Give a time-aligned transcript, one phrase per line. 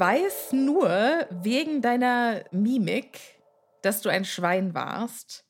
[0.00, 0.88] weiß nur
[1.30, 3.20] wegen deiner Mimik,
[3.82, 5.44] dass du ein Schwein warst.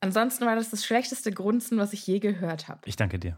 [0.00, 2.80] Ansonsten war das das schlechteste Grunzen, was ich je gehört habe.
[2.86, 3.36] Ich danke dir.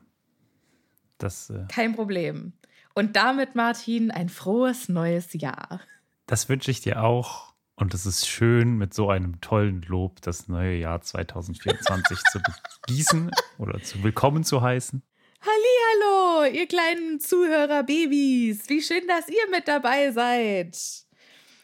[1.18, 2.52] Das, äh, Kein Problem.
[2.94, 5.80] Und damit, Martin, ein frohes neues Jahr.
[6.26, 7.52] das wünsche ich dir auch.
[7.74, 12.40] Und es ist schön, mit so einem tollen Lob das neue Jahr 2024 zu
[12.86, 15.02] begießen oder zu willkommen zu heißen.
[16.48, 18.68] Ihr kleinen Zuhörer-Babys.
[18.68, 20.76] Wie schön, dass ihr mit dabei seid.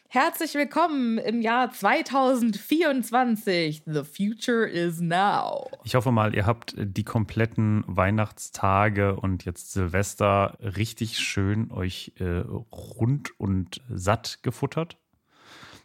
[0.07, 3.81] Herzlich willkommen im Jahr 2024.
[3.85, 5.69] The future is now.
[5.83, 12.45] Ich hoffe mal, ihr habt die kompletten Weihnachtstage und jetzt Silvester richtig schön euch äh,
[12.71, 14.95] rund und satt gefuttert,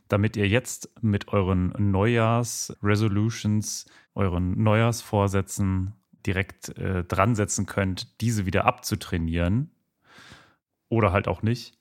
[0.07, 5.95] damit ihr jetzt mit euren Neujahrs-Resolutions, euren Neujahrsvorsätzen
[6.27, 9.71] direkt äh, dran setzen könnt, diese wieder abzutrainieren.
[10.89, 11.79] Oder halt auch nicht.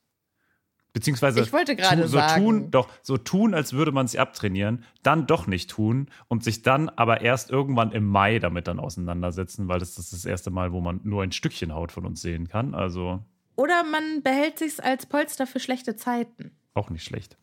[0.93, 2.43] Beziehungsweise Ich wollte gerade tu, so sagen.
[2.43, 6.61] tun, doch so tun, als würde man sie abtrainieren, dann doch nicht tun und sich
[6.61, 10.51] dann aber erst irgendwann im Mai damit dann auseinandersetzen, weil das, das ist das erste
[10.51, 12.75] Mal, wo man nur ein Stückchen Haut von uns sehen kann.
[12.75, 13.23] Also
[13.55, 16.51] Oder man behält sich's als Polster für schlechte Zeiten.
[16.75, 17.37] auch nicht schlecht.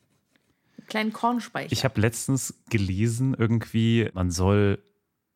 [0.79, 1.73] Einen kleinen Kornspeicher.
[1.73, 4.79] Ich habe letztens gelesen, irgendwie, man soll,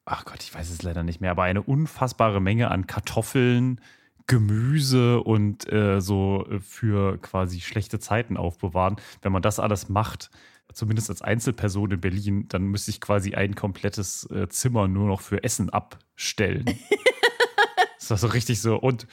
[0.07, 3.81] ach Gott, ich weiß es leider nicht mehr, aber eine unfassbare Menge an Kartoffeln,
[4.27, 8.97] Gemüse und äh, so äh, für quasi schlechte Zeiten aufbewahren.
[9.23, 10.31] Wenn man das alles macht,
[10.73, 15.21] zumindest als Einzelperson in Berlin, dann müsste ich quasi ein komplettes äh, Zimmer nur noch
[15.21, 16.65] für Essen abstellen.
[17.99, 18.77] das war so richtig so.
[18.77, 19.07] Und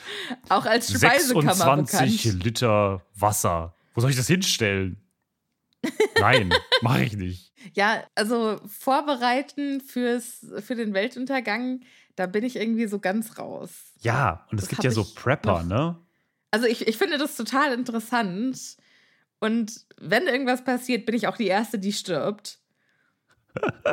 [0.49, 2.43] auch als Speisekammer 26 bekannt.
[2.43, 3.75] Liter Wasser.
[3.93, 4.97] Wo soll ich das hinstellen?
[6.19, 7.50] Nein, mache ich nicht.
[7.73, 11.81] Ja, also vorbereiten fürs, für den Weltuntergang,
[12.15, 13.93] da bin ich irgendwie so ganz raus.
[14.01, 15.97] Ja, und es Das gibt ja so Prepper, noch- ne?
[16.51, 18.75] Also ich, ich finde das total interessant.
[19.39, 22.59] Und wenn irgendwas passiert, bin ich auch die Erste, die stirbt.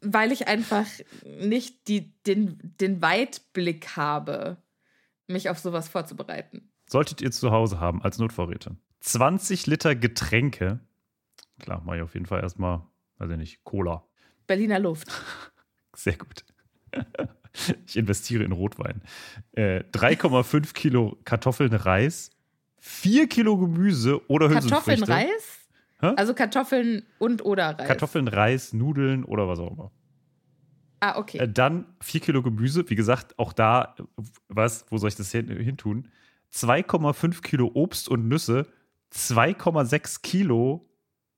[0.00, 0.86] Weil ich einfach
[1.24, 4.56] nicht die, den, den Weitblick habe,
[5.26, 6.70] mich auf sowas vorzubereiten.
[6.88, 8.76] Solltet ihr zu Hause haben als Notvorräte.
[9.00, 10.80] 20 Liter Getränke.
[11.60, 12.82] Klar, mache ich auf jeden Fall erstmal,
[13.18, 14.04] weiß ich nicht, Cola.
[14.46, 15.08] Berliner Luft.
[15.94, 16.44] Sehr gut.
[17.86, 19.02] Ich investiere in Rotwein.
[19.52, 22.30] Äh, 3,5 Kilo Kartoffeln, Reis,
[22.78, 25.12] 4 Kilo Gemüse oder Kartoffeln, Hülsenfrüchte.
[25.12, 25.68] Reis?
[26.00, 26.12] Hä?
[26.16, 27.88] Also Kartoffeln und oder Reis.
[27.88, 29.90] Kartoffeln, Reis, Nudeln oder was auch immer.
[31.00, 31.38] Ah, okay.
[31.38, 32.88] Äh, dann 4 Kilo Gemüse.
[32.88, 33.96] Wie gesagt, auch da,
[34.48, 36.08] was, wo soll ich das hin, hin tun?
[36.52, 38.66] 2,5 Kilo Obst und Nüsse,
[39.12, 40.87] 2,6 Kilo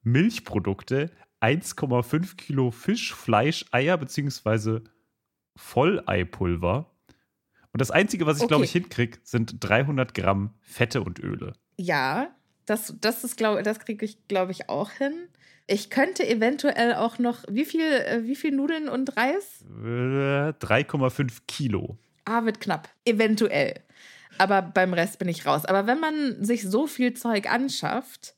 [0.02, 1.10] Milchprodukte,
[1.40, 4.82] 1,5 Kilo Fisch, Fleisch, Eier beziehungsweise
[5.56, 6.90] Volleipulver.
[7.72, 8.64] Und das Einzige, was ich, glaube Okay.
[8.64, 11.52] ich, hinkriege, sind 300 Gramm Fette und Öle.
[11.76, 12.34] Ja,
[12.66, 15.12] das, das ist, glaube das kriege ich, glaube ich, auch hin.
[15.66, 19.62] Ich könnte eventuell auch noch, wie viel, äh, wie viel Nudeln und Reis?
[19.84, 21.96] Äh, 3,5 Kilo.
[22.24, 22.88] Ah, wird knapp.
[23.04, 23.74] Eventuell.
[24.38, 25.64] Aber beim Rest bin ich raus.
[25.64, 28.34] Aber wenn man sich so viel Zeug anschafft,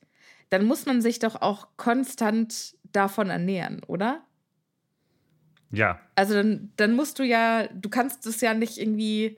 [0.49, 4.23] dann muss man sich doch auch konstant davon ernähren, oder?
[5.71, 5.99] Ja.
[6.15, 9.37] Also dann, dann musst du ja, du kannst es ja nicht irgendwie.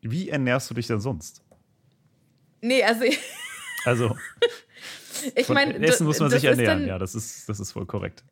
[0.00, 1.42] Wie ernährst du dich denn sonst?
[2.60, 3.04] Nee, also
[3.84, 4.16] Also,
[5.36, 5.74] ich meine.
[5.86, 6.80] Essen muss man sich ernähren.
[6.80, 8.24] dann- ja, das ist, das ist voll korrekt.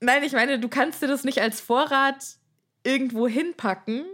[0.00, 2.22] Nein, ich meine, du kannst dir das nicht als Vorrat
[2.84, 4.04] irgendwo hinpacken.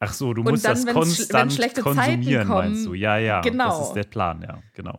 [0.00, 2.94] Ach so, du musst dann, das konstant konsumieren, kommen, meinst du?
[2.94, 3.40] Ja, ja.
[3.40, 3.78] genau.
[3.80, 4.98] Das ist der Plan, ja, genau.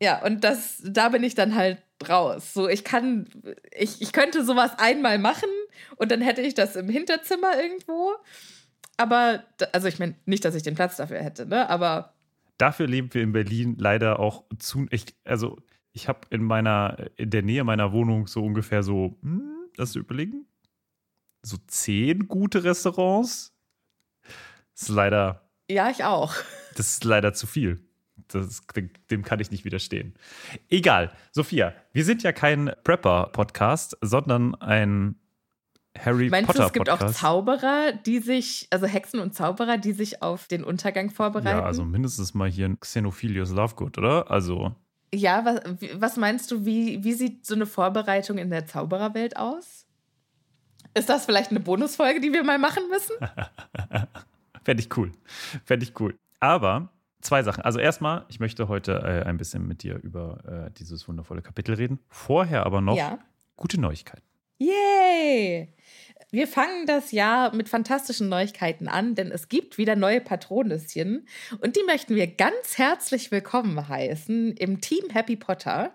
[0.00, 2.54] Ja, und das, da bin ich dann halt raus.
[2.54, 3.28] So, ich kann,
[3.76, 5.48] ich, ich könnte sowas einmal machen
[5.96, 8.14] und dann hätte ich das im Hinterzimmer irgendwo.
[8.96, 11.68] Aber, also ich meine, nicht, dass ich den Platz dafür hätte, ne?
[11.68, 12.14] Aber
[12.58, 14.86] Dafür leben wir in Berlin leider auch zu.
[14.90, 15.58] Ich, also,
[15.92, 20.46] ich habe in meiner, in der Nähe meiner Wohnung so ungefähr so, hm, das überlegen,
[21.42, 23.54] so zehn gute Restaurants.
[24.74, 26.34] Das ist leider, ja, ich auch.
[26.76, 27.87] das ist leider zu viel.
[28.28, 28.62] Das,
[29.10, 30.14] dem kann ich nicht widerstehen.
[30.68, 35.16] Egal, Sophia, wir sind ja kein Prepper-Podcast, sondern ein
[35.98, 37.10] Harry Meinst du, Potter es gibt auch.
[37.10, 41.58] Zauberer, die sich, also Hexen und Zauberer, die sich auf den Untergang vorbereiten?
[41.58, 44.30] Ja, also mindestens mal hier ein Xenophilius Lovegood, oder?
[44.30, 44.74] Also,
[45.12, 45.60] Ja, was,
[45.94, 49.86] was meinst du, wie, wie sieht so eine Vorbereitung in der Zaubererwelt aus?
[50.94, 53.14] Ist das vielleicht eine Bonusfolge, die wir mal machen müssen?
[54.64, 55.12] fände ich cool.
[55.64, 56.16] Fände ich cool.
[56.40, 57.62] Aber zwei Sachen.
[57.62, 61.74] Also erstmal, ich möchte heute äh, ein bisschen mit dir über äh, dieses wundervolle Kapitel
[61.74, 61.98] reden.
[62.08, 63.18] Vorher aber noch Ja.
[63.56, 64.22] gute Neuigkeiten.
[64.58, 65.72] Yay!
[66.30, 71.26] Wir fangen das Jahr mit fantastischen Neuigkeiten an, denn es gibt wieder neue Patronüschen
[71.62, 75.92] und die möchten wir ganz herzlich willkommen heißen im Team Happy Potter.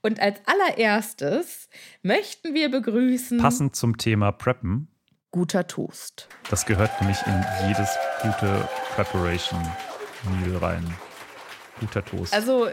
[0.00, 1.68] Und als allererstes
[2.02, 4.88] möchten wir begrüßen Passend zum Thema Preppen.
[5.32, 6.28] guter Toast.
[6.48, 7.90] Das gehört nämlich in jedes
[8.22, 9.60] gute Preparation
[10.30, 10.94] Meal rein.
[11.80, 12.32] Guter Toast.
[12.32, 12.68] Also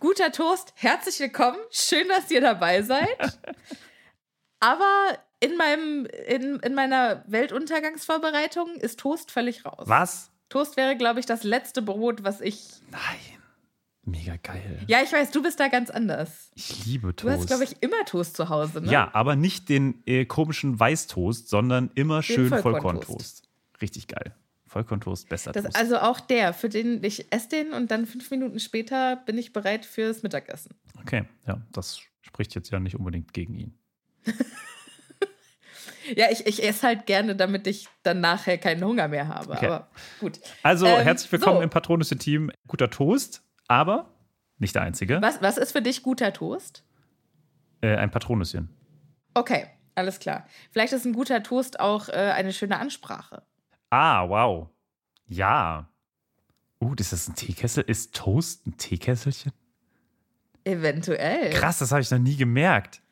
[0.00, 3.08] guter Toast, herzlich willkommen, schön, dass ihr dabei seid.
[4.60, 9.84] Aber in, meinem, in, in meiner Weltuntergangsvorbereitung ist Toast völlig raus.
[9.86, 10.30] Was?
[10.48, 12.68] Toast wäre, glaube ich, das letzte Brot, was ich.
[12.90, 13.00] Nein.
[14.04, 14.80] Mega geil.
[14.88, 16.50] Ja, ich weiß, du bist da ganz anders.
[16.56, 17.38] Ich liebe Du Toast.
[17.38, 18.90] hast, glaube ich, immer Toast zu Hause, ne?
[18.90, 22.82] Ja, aber nicht den äh, komischen Weißtoast, sondern immer schön Vollkorntoast.
[22.82, 23.42] Vollkorntoast.
[23.80, 24.34] Richtig geil.
[24.72, 28.58] Vollkorntoast, besser Das, also auch der, für den ich esse den und dann fünf Minuten
[28.58, 30.74] später bin ich bereit fürs Mittagessen.
[31.00, 33.78] Okay, ja, das spricht jetzt ja nicht unbedingt gegen ihn.
[36.16, 39.52] Ja, ich, ich esse halt gerne, damit ich dann nachher keinen Hunger mehr habe.
[39.52, 39.66] Okay.
[39.66, 39.88] Aber
[40.18, 40.40] gut.
[40.64, 41.62] Also, Ähm, herzlich willkommen so.
[41.62, 42.50] im Patronische-Team.
[42.66, 44.10] Guter Toast, aber
[44.58, 45.22] Nicht der einzige.
[45.22, 46.84] Was, was ist für dich guter Toast?
[47.82, 48.68] Äh, ein Patronüschen.
[49.34, 50.46] Okay, alles klar.
[50.72, 53.44] Vielleicht ist ein guter Toast auch äh, eine schöne Ansprache.
[53.92, 54.68] Ah, wow.
[55.26, 55.86] Ja.
[56.80, 57.84] Uh, ist das ein Teekessel?
[57.86, 59.52] Ist Toast ein Teekesselchen?
[60.64, 61.50] Eventuell.
[61.50, 63.02] Krass, das habe ich noch nie gemerkt.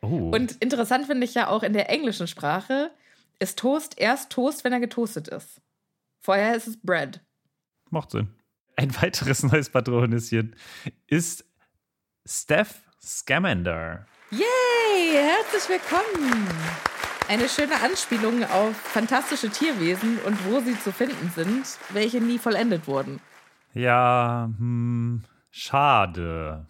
[0.00, 0.30] Oh.
[0.30, 2.90] Und interessant finde ich ja auch in der englischen Sprache
[3.38, 5.60] ist Toast erst Toast, wenn er getoastet ist.
[6.20, 7.20] Vorher ist es Bread.
[7.90, 8.28] Macht Sinn.
[8.76, 10.56] Ein weiteres neues Patronüschen
[11.06, 11.44] ist
[12.24, 14.06] Steph Scamander.
[14.30, 15.12] Yay!
[15.12, 16.48] Herzlich willkommen!
[17.28, 22.88] Eine schöne Anspielung auf fantastische Tierwesen und wo sie zu finden sind, welche nie vollendet
[22.88, 23.20] wurden.
[23.74, 26.66] Ja, hm, schade.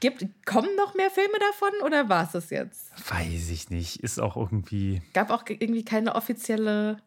[0.00, 2.92] Gibt, kommen noch mehr Filme davon oder war es das jetzt?
[3.10, 3.96] Weiß ich nicht.
[4.00, 5.02] Ist auch irgendwie.
[5.12, 7.02] Gab auch irgendwie keine offizielle.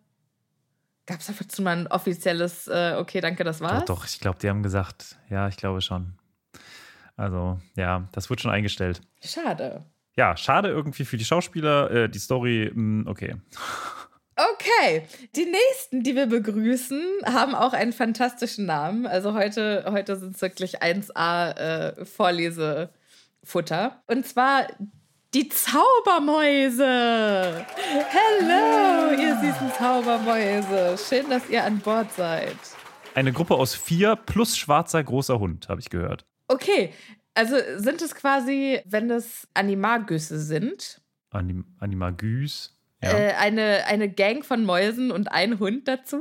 [1.08, 3.86] Gab es dazu mal ein offizielles, äh, okay, danke, das war's?
[3.86, 6.14] Doch, doch, ich glaube, die haben gesagt, ja, ich glaube schon.
[7.16, 9.02] Also, ja, das wird schon eingestellt.
[9.24, 9.84] Schade.
[10.18, 11.92] Ja, schade irgendwie für die Schauspieler.
[11.92, 13.36] Äh, die Story, mh, okay.
[14.36, 15.04] Okay,
[15.36, 19.06] die nächsten, die wir begrüßen, haben auch einen fantastischen Namen.
[19.06, 21.52] Also heute, heute sind es wirklich 1A
[22.00, 24.04] äh, Vorlesefutter.
[24.08, 24.68] Und zwar
[25.34, 26.84] die Zaubermäuse.
[28.10, 30.98] Hello, ihr süßen Zaubermäuse.
[30.98, 32.58] Schön, dass ihr an Bord seid.
[33.14, 36.26] Eine Gruppe aus vier plus schwarzer großer Hund, habe ich gehört.
[36.48, 36.94] Okay,
[37.38, 42.74] also sind es quasi, wenn es Animagüsse sind, Anim Animagüs.
[43.04, 43.12] Ja.
[43.12, 46.20] äh, eine, eine Gang von Mäusen und ein Hund dazu?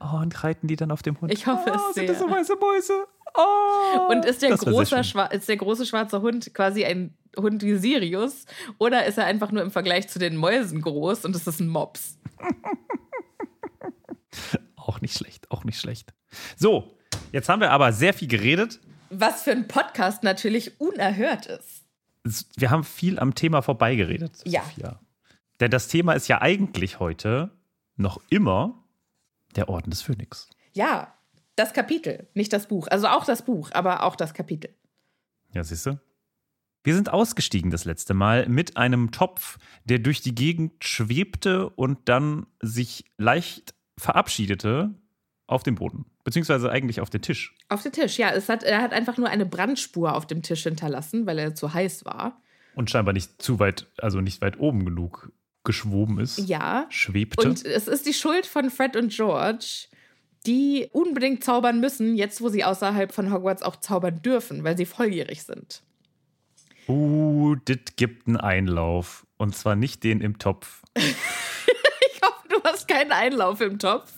[0.00, 1.32] oh, und reiten die dann auf dem Hund?
[1.32, 2.14] Ich hoffe oh, es sind sehr.
[2.14, 3.06] das so weiße Mäuse?
[3.34, 4.98] Oh, Und ist der, das große,
[5.30, 8.46] ist der große schwarze Hund quasi ein Hund wie Sirius?
[8.78, 11.68] Oder ist er einfach nur im Vergleich zu den Mäusen groß und es ist ein
[11.68, 12.18] Mops?
[14.76, 16.14] Auch nicht schlecht, auch nicht schlecht.
[16.56, 16.96] So,
[17.30, 18.80] jetzt haben wir aber sehr viel geredet.
[19.10, 21.84] Was für ein Podcast natürlich unerhört ist.
[22.56, 24.42] Wir haben viel am Thema vorbeigeredet.
[24.44, 24.62] Ja.
[24.62, 25.00] Sophia.
[25.60, 27.50] Denn das Thema ist ja eigentlich heute
[27.96, 28.84] noch immer
[29.56, 30.48] der Orden des Phönix.
[30.72, 31.14] Ja,
[31.56, 32.86] das Kapitel, nicht das Buch.
[32.88, 34.74] Also auch das Buch, aber auch das Kapitel.
[35.52, 36.00] Ja, siehst du?
[36.84, 42.08] Wir sind ausgestiegen das letzte Mal mit einem Topf, der durch die Gegend schwebte und
[42.08, 44.94] dann sich leicht verabschiedete
[45.48, 46.04] auf dem Boden.
[46.22, 47.54] Beziehungsweise eigentlich auf den Tisch.
[47.68, 48.30] Auf den Tisch, ja.
[48.30, 51.74] Es hat, er hat einfach nur eine Brandspur auf dem Tisch hinterlassen, weil er zu
[51.74, 52.40] heiß war.
[52.74, 55.32] Und scheinbar nicht zu weit, also nicht weit oben genug
[55.64, 56.38] geschwoben ist.
[56.38, 56.86] Ja.
[56.90, 57.48] Schwebte.
[57.48, 59.88] Und es ist die Schuld von Fred und George,
[60.46, 64.86] die unbedingt zaubern müssen, jetzt wo sie außerhalb von Hogwarts auch zaubern dürfen, weil sie
[64.86, 65.82] volljährig sind.
[66.88, 69.26] Uh, dit gibt einen Einlauf.
[69.38, 70.82] Und zwar nicht den im Topf.
[72.10, 74.12] Ich hoffe, du hast keinen Einlauf im Topf,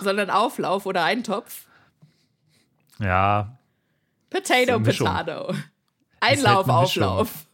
[0.00, 1.66] sondern Auflauf oder Eintopf.
[2.98, 3.56] Ja,
[4.30, 4.80] Potato.
[4.80, 5.48] Potato.
[5.48, 5.64] halt
[6.20, 7.02] Einlauf, Mischung.
[7.04, 7.46] Auflauf.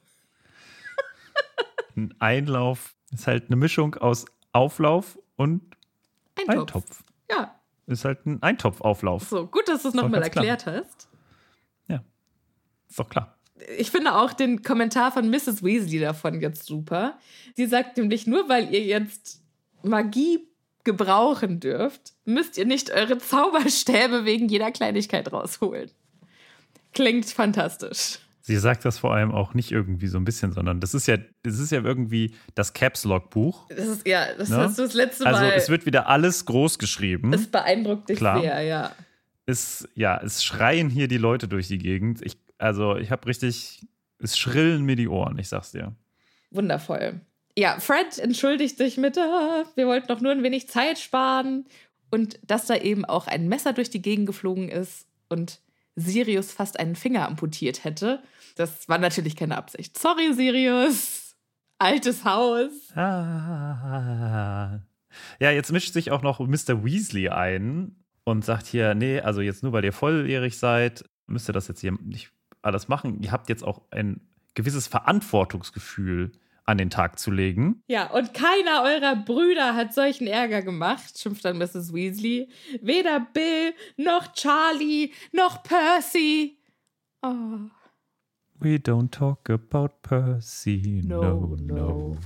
[1.96, 5.62] ein Einlauf ist halt eine Mischung aus Auflauf und
[6.36, 6.58] Eintopf.
[6.58, 7.04] Eintopf.
[7.30, 7.54] Ja,
[7.86, 9.28] Ist halt ein Eintopfauflauf.
[9.28, 10.44] so gut, dass du es nochmal klar.
[10.46, 11.08] erklärt hast.
[11.88, 12.02] Ja.
[12.88, 13.36] Ist doch klar.
[13.76, 15.62] Ich finde auch den Kommentar von Mrs.
[15.62, 17.18] Weasley davon jetzt super.
[17.56, 19.42] Sie sagt nämlich, nur weil ihr jetzt
[19.82, 20.46] Magie
[20.94, 25.90] gebrauchen dürft, müsst ihr nicht eure Zauberstäbe wegen jeder Kleinigkeit rausholen.
[26.92, 28.18] Klingt fantastisch.
[28.42, 31.18] Sie sagt das vor allem auch nicht irgendwie so ein bisschen, sondern das ist ja,
[31.44, 33.68] das ist ja irgendwie das Caps Lock Buch.
[33.68, 34.56] Das ist, ja, das Ne?
[34.56, 35.52] hast du das letzte Also Mal.
[35.52, 37.32] es wird wieder alles groß geschrieben.
[37.32, 38.40] es beeindruckt dich Klar.
[38.40, 38.92] sehr, ja.
[39.46, 42.22] Es, ja, es schreien hier die Leute durch die Gegend.
[42.24, 43.86] Ich, also ich habe richtig,
[44.18, 45.94] es schrillen mir die Ohren, ich sag's dir.
[46.50, 47.20] Wundervoll.
[47.56, 51.66] Ja, Fred entschuldigt sich mit, ah, wir wollten doch nur ein wenig Zeit sparen.
[52.10, 55.60] Und dass da eben auch ein Messer durch die Gegend geflogen ist und
[55.96, 58.20] Sirius fast einen Finger amputiert hätte.
[58.56, 59.96] Das war natürlich keine Absicht.
[59.96, 61.36] Sorry, Sirius.
[61.78, 62.70] Altes Haus.
[62.96, 64.80] Ah.
[65.38, 66.84] Ja, jetzt mischt sich auch noch Mr.
[66.84, 71.52] Weasley ein und sagt hier, nee, also jetzt nur weil ihr volljährig seid, müsst ihr
[71.52, 73.22] das jetzt hier nicht alles machen.
[73.22, 74.20] Ihr habt jetzt auch ein
[74.54, 76.32] gewisses Verantwortungsgefühl
[76.70, 77.82] an den Tag zu legen.
[77.88, 81.92] Ja, und keiner eurer Brüder hat solchen Ärger gemacht, schimpft dann Mrs.
[81.92, 82.48] Weasley.
[82.80, 86.58] Weder Bill, noch Charlie, noch Percy.
[87.22, 87.58] Oh.
[88.58, 92.16] We don't talk about Percy, no, No, no.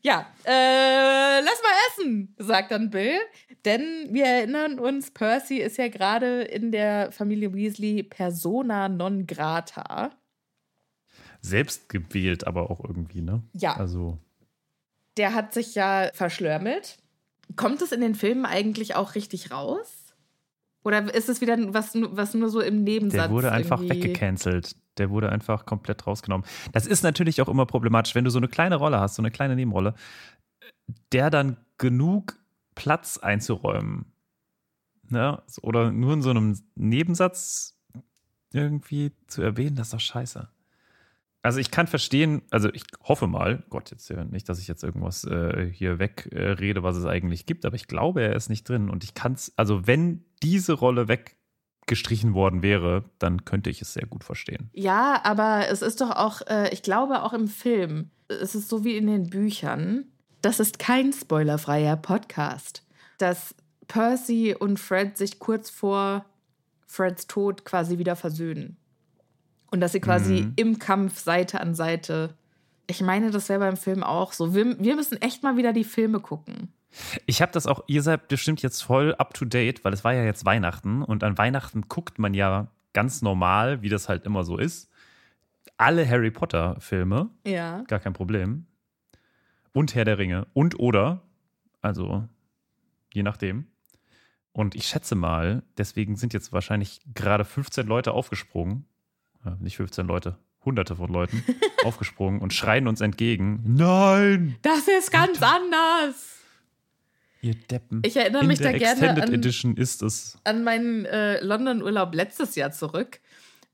[0.00, 3.18] Ja, äh, lass mal essen, sagt dann Bill.
[3.64, 10.10] Denn wir erinnern uns, Percy ist ja gerade in der Familie Weasley persona non grata.
[11.44, 13.42] Selbst gewählt, aber auch irgendwie, ne?
[13.52, 13.76] Ja.
[13.76, 14.18] Also,
[15.18, 16.98] Der hat sich ja verschlörmelt.
[17.54, 20.14] Kommt es in den Filmen eigentlich auch richtig raus?
[20.84, 23.22] Oder ist es wieder was, was nur so im Nebensatz?
[23.22, 24.74] Der wurde einfach irgendwie- weggecancelt.
[24.98, 26.46] Der wurde einfach komplett rausgenommen.
[26.72, 29.30] Das ist natürlich auch immer problematisch, wenn du so eine kleine Rolle hast, so eine
[29.30, 29.94] kleine Nebenrolle,
[31.12, 32.38] der dann genug
[32.74, 34.06] Platz einzuräumen.
[35.10, 35.42] Ne?
[35.62, 37.76] Oder nur in so einem Nebensatz
[38.52, 40.48] irgendwie zu erwähnen, das ist doch scheiße.
[41.44, 45.24] Also ich kann verstehen, also ich hoffe mal, Gott, jetzt nicht, dass ich jetzt irgendwas
[45.24, 48.88] äh, hier wegrede, äh, was es eigentlich gibt, aber ich glaube, er ist nicht drin.
[48.88, 53.92] Und ich kann es, also wenn diese Rolle weggestrichen worden wäre, dann könnte ich es
[53.92, 54.70] sehr gut verstehen.
[54.72, 58.82] Ja, aber es ist doch auch, äh, ich glaube auch im Film, es ist so
[58.82, 60.06] wie in den Büchern,
[60.40, 62.86] das ist kein spoilerfreier Podcast,
[63.18, 63.54] dass
[63.86, 66.24] Percy und Fred sich kurz vor
[66.86, 68.78] Freds Tod quasi wieder versöhnen.
[69.74, 70.52] Und dass sie quasi Mhm.
[70.54, 72.32] im Kampf Seite an Seite.
[72.86, 74.54] Ich meine, das wäre beim Film auch so.
[74.54, 76.68] Wir, wir müssen echt mal wieder die Filme gucken.
[77.26, 80.12] Ich habe das auch, ihr seid bestimmt jetzt voll up to date, weil es war
[80.14, 84.44] ja jetzt Weihnachten und an Weihnachten guckt man ja ganz normal, wie das halt immer
[84.44, 84.88] so ist,
[85.76, 87.82] alle Harry Potter Filme, Ja.
[87.88, 88.66] gar kein Problem.
[89.72, 91.20] Und Herr der Ringe und oder,
[91.82, 92.28] also
[93.12, 93.66] je nachdem.
[94.52, 98.84] Und ich schätze mal, deswegen sind jetzt wahrscheinlich gerade 15 Leute aufgesprungen,
[99.60, 101.42] nicht 15 Leute, hunderte von Leuten
[101.84, 106.38] aufgesprungen und schreien uns entgegen, nein, Das ist ganz anders.
[107.42, 108.02] ihr Deppen.
[108.04, 110.38] Ich erinnere In mich der da gerne Extended an- Edition ist es.
[110.44, 113.20] an meinen äh, London-Urlaub letztes Jahr zurück,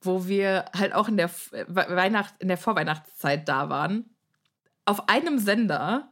[0.02, 4.06] wo wir halt auch in der, äh, Weihnacht, in der Vorweihnachtszeit da waren.
[4.86, 6.10] Auf einem Sender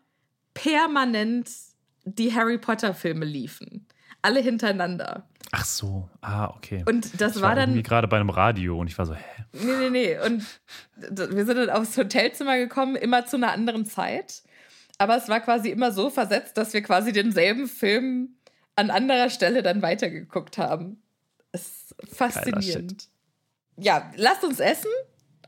[0.54, 1.50] permanent
[2.04, 3.86] die Harry Potter-Filme liefen.
[4.22, 5.28] Alle hintereinander.
[5.52, 6.84] Ach so, ah, okay.
[6.86, 7.70] Und das ich war war dann.
[7.70, 9.44] irgendwie gerade bei einem Radio und ich war so, hä?
[9.52, 10.18] Nee, nee, nee.
[10.18, 10.44] Und
[10.96, 14.42] wir sind dann aufs Hotelzimmer gekommen, immer zu einer anderen Zeit.
[14.98, 18.36] Aber es war quasi immer so versetzt, dass wir quasi denselben Film
[18.76, 21.02] an anderer Stelle dann weitergeguckt haben.
[21.52, 23.08] Es ist faszinierend.
[23.76, 24.90] Ja, lasst uns essen.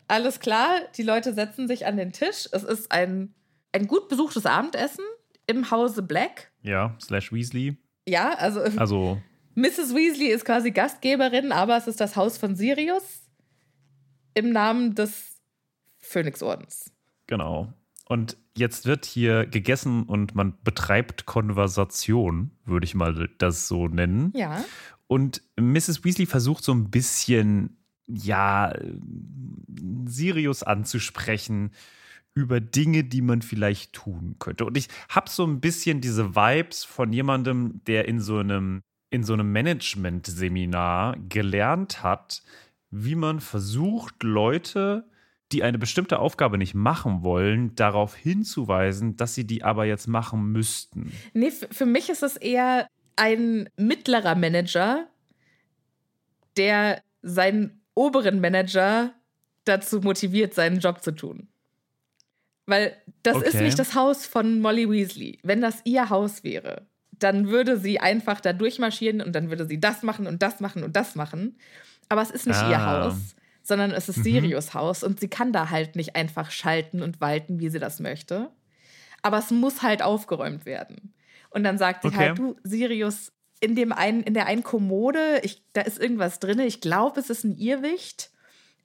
[0.08, 2.48] Alles klar, die Leute setzen sich an den Tisch.
[2.52, 3.34] Es ist ein,
[3.72, 5.04] ein gut besuchtes Abendessen
[5.46, 6.52] im Hause Black.
[6.62, 7.76] Ja, slash Weasley.
[8.06, 9.20] Ja, also Also,
[9.54, 9.94] Mrs.
[9.94, 13.22] Weasley ist quasi Gastgeberin, aber es ist das Haus von Sirius
[14.34, 15.40] im Namen des
[15.98, 16.92] Phönixordens.
[17.26, 17.72] genau.
[18.06, 24.32] Und jetzt wird hier gegessen und man betreibt Konversation, würde ich mal das so nennen.
[24.34, 24.64] Ja.
[25.06, 26.04] Und Mrs.
[26.04, 28.74] Weasley versucht so ein bisschen, ja,
[30.06, 31.70] Sirius anzusprechen
[32.34, 34.64] über Dinge, die man vielleicht tun könnte.
[34.64, 39.24] Und ich habe so ein bisschen diese Vibes von jemandem, der in so einem, in
[39.24, 42.42] so einem Management-Seminar gelernt hat,
[42.90, 45.08] wie man versucht, Leute,
[45.52, 50.52] die eine bestimmte Aufgabe nicht machen wollen, darauf hinzuweisen, dass sie die aber jetzt machen
[50.52, 51.12] müssten.
[51.32, 55.08] Nee, für mich ist es eher ein mittlerer Manager,
[56.56, 59.12] der seinen oberen Manager
[59.64, 61.49] dazu motiviert, seinen Job zu tun.
[62.70, 63.64] Weil das ist Okay.
[63.64, 65.38] nicht das Haus von Molly Weasley.
[65.42, 69.80] Wenn das ihr Haus wäre, dann würde sie einfach da durchmarschieren und dann würde sie
[69.80, 71.58] das machen und das machen und das machen.
[72.08, 73.04] Aber es ist nicht ihr Ah.
[73.04, 74.22] Haus, sondern es ist Mhm.
[74.22, 78.00] Sirius Haus und sie kann da halt nicht einfach schalten und walten, wie sie das
[78.00, 78.50] möchte.
[79.22, 81.12] Aber es muss halt aufgeräumt werden.
[81.50, 82.16] Und dann sagt sie Okay.
[82.16, 86.60] halt, du, Sirius, in, dem einen, in der einen Kommode, ich, da ist irgendwas drin.
[86.60, 88.30] Ich glaube, es ist ein Irrwicht.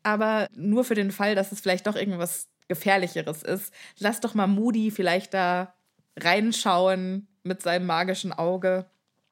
[0.04, 4.47] Aber nur für den Fall, dass es vielleicht doch irgendwas Gefährlicheres ist, lass doch mal
[4.47, 5.73] Moody vielleicht da
[6.17, 8.86] reinschauen mit seinem magischen Auge.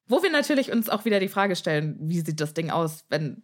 [0.08, 3.42] Wo wir natürlich uns auch wieder die Frage stellen, wie sieht das Ding aus, wenn,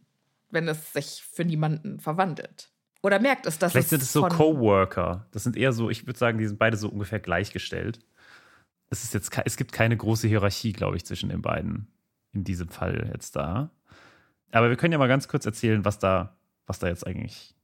[0.50, 2.72] wenn es sich für niemanden verwandelt?
[3.02, 5.26] Oder merkt es, dass Vielleicht es sind es so Coworker.
[5.32, 8.00] Das sind eher so, ich würde sagen, die sind beide so ungefähr gleichgestellt.
[8.90, 11.88] Es, ist jetzt, es gibt keine große Hierarchie, glaube ich, zwischen den beiden
[12.34, 13.72] in diesem Fall jetzt da.
[14.52, 17.56] Aber wir können ja mal ganz kurz erzählen, was da, was da jetzt eigentlich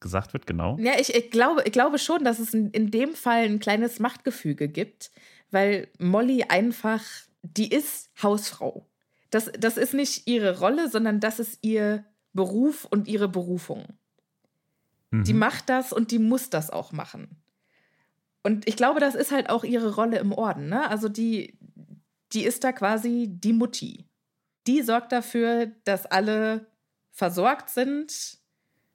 [0.00, 0.76] gesagt wird, genau.
[0.78, 3.98] Ja, ich, ich, glaube, ich glaube schon, dass es in, in dem Fall ein kleines
[3.98, 5.10] Machtgefüge gibt,
[5.50, 7.02] weil Molly einfach,
[7.42, 8.86] die ist Hausfrau.
[9.30, 13.84] Das, das ist nicht ihre Rolle, sondern das ist ihr Beruf und ihre Berufung.
[15.10, 15.38] Die Mhm.
[15.38, 17.28] macht das und die muss das auch machen.
[18.42, 20.68] Und ich glaube, das ist halt auch ihre Rolle im Orden.
[20.68, 20.88] Ne?
[20.88, 21.58] Also die,
[22.32, 24.06] die ist da quasi die Mutti.
[24.66, 26.66] Die sorgt dafür, dass alle
[27.10, 28.37] versorgt sind,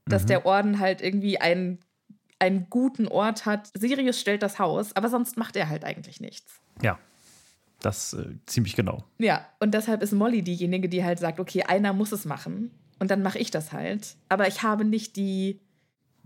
[0.05, 0.27] dass Mhm.
[0.27, 1.79] der Orden halt irgendwie einen,
[2.39, 3.69] einen guten Ort hat.
[3.77, 6.59] Sirius stellt das Haus, aber sonst macht er halt eigentlich nichts.
[6.81, 6.99] Ja,
[7.81, 9.03] das äh, ziemlich genau.
[9.17, 13.11] Ja, und deshalb ist Molly diejenige, die halt sagt, okay, einer muss es machen und
[13.11, 14.15] dann mache ich das halt.
[14.29, 15.59] Aber ich habe nicht die,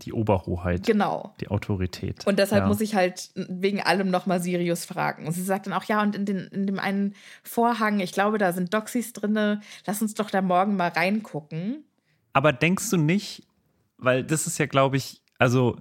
[0.02, 0.86] Die Oberhoheit.
[0.86, 1.34] Genau.
[1.40, 2.24] Die Autorität.
[2.26, 2.68] Und deshalb ja.
[2.68, 5.26] muss ich halt wegen allem nochmal Sirius fragen.
[5.26, 8.38] Und sie sagt dann auch, ja, und in, den, in dem einen Vorhang, ich glaube,
[8.38, 11.82] da sind Doxys drinne, lass uns doch da morgen mal reingucken.
[12.32, 13.42] Aber denkst du nicht,
[13.98, 15.76] weil das ist ja, glaube ich, also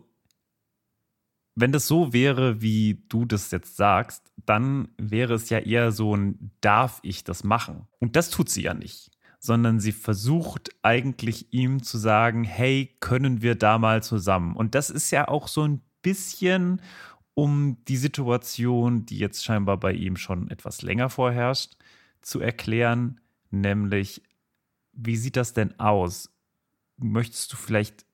[1.56, 6.15] wenn das so wäre, wie du das jetzt sagst, dann wäre es ja eher so
[6.15, 7.88] ein, darf ich das machen?
[7.99, 13.41] Und das tut sie ja nicht, sondern sie versucht eigentlich ihm zu sagen, hey, können
[13.41, 14.56] wir da mal zusammen?
[14.56, 16.82] Und das ist ja auch so ein bisschen
[17.34, 21.75] um die Situation, die jetzt scheinbar bei ihm schon etwas länger vorherrscht,
[22.21, 23.19] zu erklären,
[23.51, 24.21] nämlich,
[24.91, 26.30] wie sieht das denn aus?
[26.97, 28.07] Möchtest du vielleicht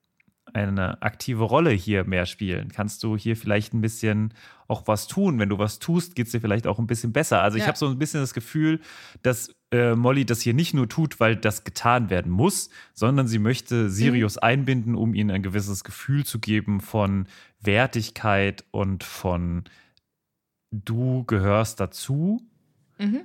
[0.54, 2.70] eine aktive Rolle hier mehr spielen?
[2.72, 4.34] Kannst du hier vielleicht ein bisschen
[4.68, 5.40] auch was tun?
[5.40, 7.42] Wenn du was tust, geht es dir vielleicht auch ein bisschen besser.
[7.42, 7.68] Also ich Ja.
[7.68, 8.80] habe so ein bisschen das Gefühl,
[9.22, 13.40] dass äh, Molly das hier nicht nur tut, weil das getan werden muss, sondern sie
[13.40, 17.28] möchte Sirius einbinden, um ihnen ein gewisses Gefühl zu geben von
[17.60, 19.64] Wertigkeit und von
[20.72, 22.42] du gehörst dazu.
[23.00, 23.22] Mhm.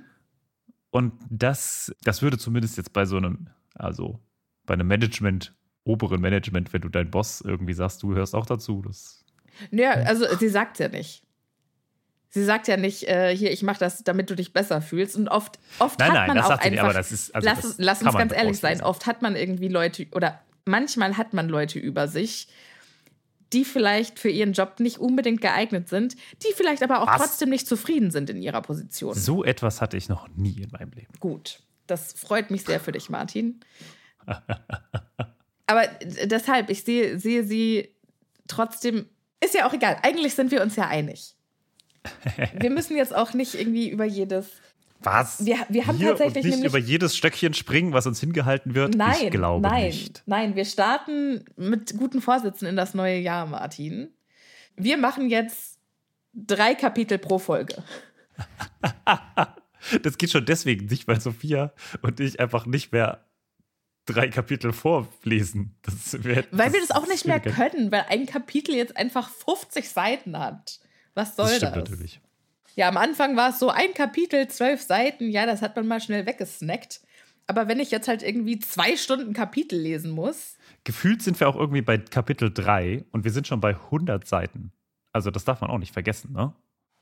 [0.91, 4.19] Und das, das würde zumindest jetzt bei so einem, also
[4.65, 5.53] bei einem Management,
[5.89, 9.23] oberen Management, wenn du dein Boss irgendwie sagst, du gehörst auch dazu, das
[9.71, 11.23] Ja, also sie sagt ja nicht.
[12.31, 15.15] Sie sagt ja nicht, äh, hier, ich mache das, damit du dich besser fühlst.
[15.15, 16.83] Und oft, oft Nein, hat nein, man das auch sagt sie einfach.
[16.83, 18.81] nicht, aber das ist- also lass, das lass uns ganz ehrlich sein.
[18.83, 22.47] Oft hat man irgendwie Leute oder manchmal hat man Leute über sich,
[23.51, 27.17] die vielleicht für ihren Job nicht unbedingt geeignet sind, die vielleicht aber auch Was?
[27.17, 29.15] trotzdem nicht zufrieden sind in ihrer Position.
[29.15, 31.11] so etwas hatte ich noch nie in meinem Leben.
[31.19, 33.59] Gut, das freut mich sehr für dich, Martin.
[35.69, 37.89] Aber d- deshalb, ich sehe, sehe sie
[38.47, 39.05] trotzdem,
[39.43, 39.97] ist ja auch egal.
[40.01, 41.35] Eigentlich sind wir uns ja einig.
[42.59, 44.47] Wir müssen jetzt auch nicht irgendwie über jedes.
[45.01, 45.45] Was?
[45.45, 48.95] Wir- wir haben Hier tatsächlich und nicht über jedes Stöckchen springen, was uns hingehalten wird?
[48.95, 50.23] Nein, ich glaube nein, nicht.
[50.25, 50.55] nein.
[50.55, 54.09] Wir starten mit guten Vorsätzen in das neue Jahr, Martin.
[54.75, 55.77] Wir machen jetzt
[56.33, 57.83] drei Kapitel pro Folge.
[60.03, 63.25] Das geht schon deswegen nicht, weil Sophia und ich einfach nicht mehr
[64.13, 65.75] drei Kapitel vorlesen.
[65.83, 69.89] Das wär, Weil wir das auch nicht mehr können, weil ein Kapitel jetzt einfach 50
[69.89, 70.79] Seiten hat.
[71.13, 71.69] Was soll Das das?
[71.69, 72.21] stimmt natürlich.
[72.75, 75.29] Ja, am Anfang war es so ein Kapitel, zwölf Seiten.
[75.29, 77.01] Ja, das hat man mal schnell weggesnackt.
[77.47, 81.55] Aber wenn ich jetzt halt irgendwie zwei Stunden Kapitel lesen muss, Gefühlt sind wir auch
[81.57, 84.71] irgendwie bei Kapitel 3 und wir sind schon bei 100 Seiten.
[85.11, 86.53] Also das darf man auch nicht vergessen, ne?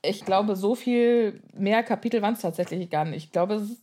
[0.02, 3.24] ich glaube, so viel mehr Kapitel waren es tatsächlich gar nicht.
[3.24, 3.82] Ich glaube, es ist,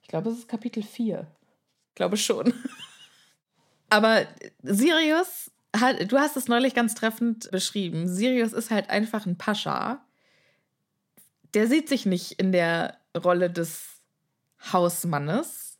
[0.00, 1.26] ich glaube, es ist Kapitel 4.
[1.94, 2.52] Glaube schon.
[3.90, 4.26] Aber
[4.62, 8.08] Sirius, hat, du hast es neulich ganz treffend beschrieben.
[8.08, 10.04] Sirius ist halt einfach ein Pascha.
[11.54, 14.00] Der sieht sich nicht in der Rolle des
[14.72, 15.78] Hausmannes.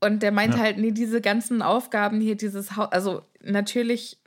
[0.00, 0.60] Und der meint Ja.
[0.60, 4.18] halt, nee, diese ganzen Aufgaben hier, dieses Haus, also natürlich,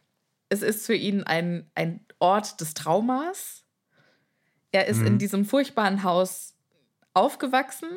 [0.49, 3.63] es ist für ihn ein, ein Ort des Traumas.
[4.71, 5.19] Er ist in Mhm.
[5.19, 6.55] diesem furchtbaren Haus
[7.13, 7.89] aufgewachsen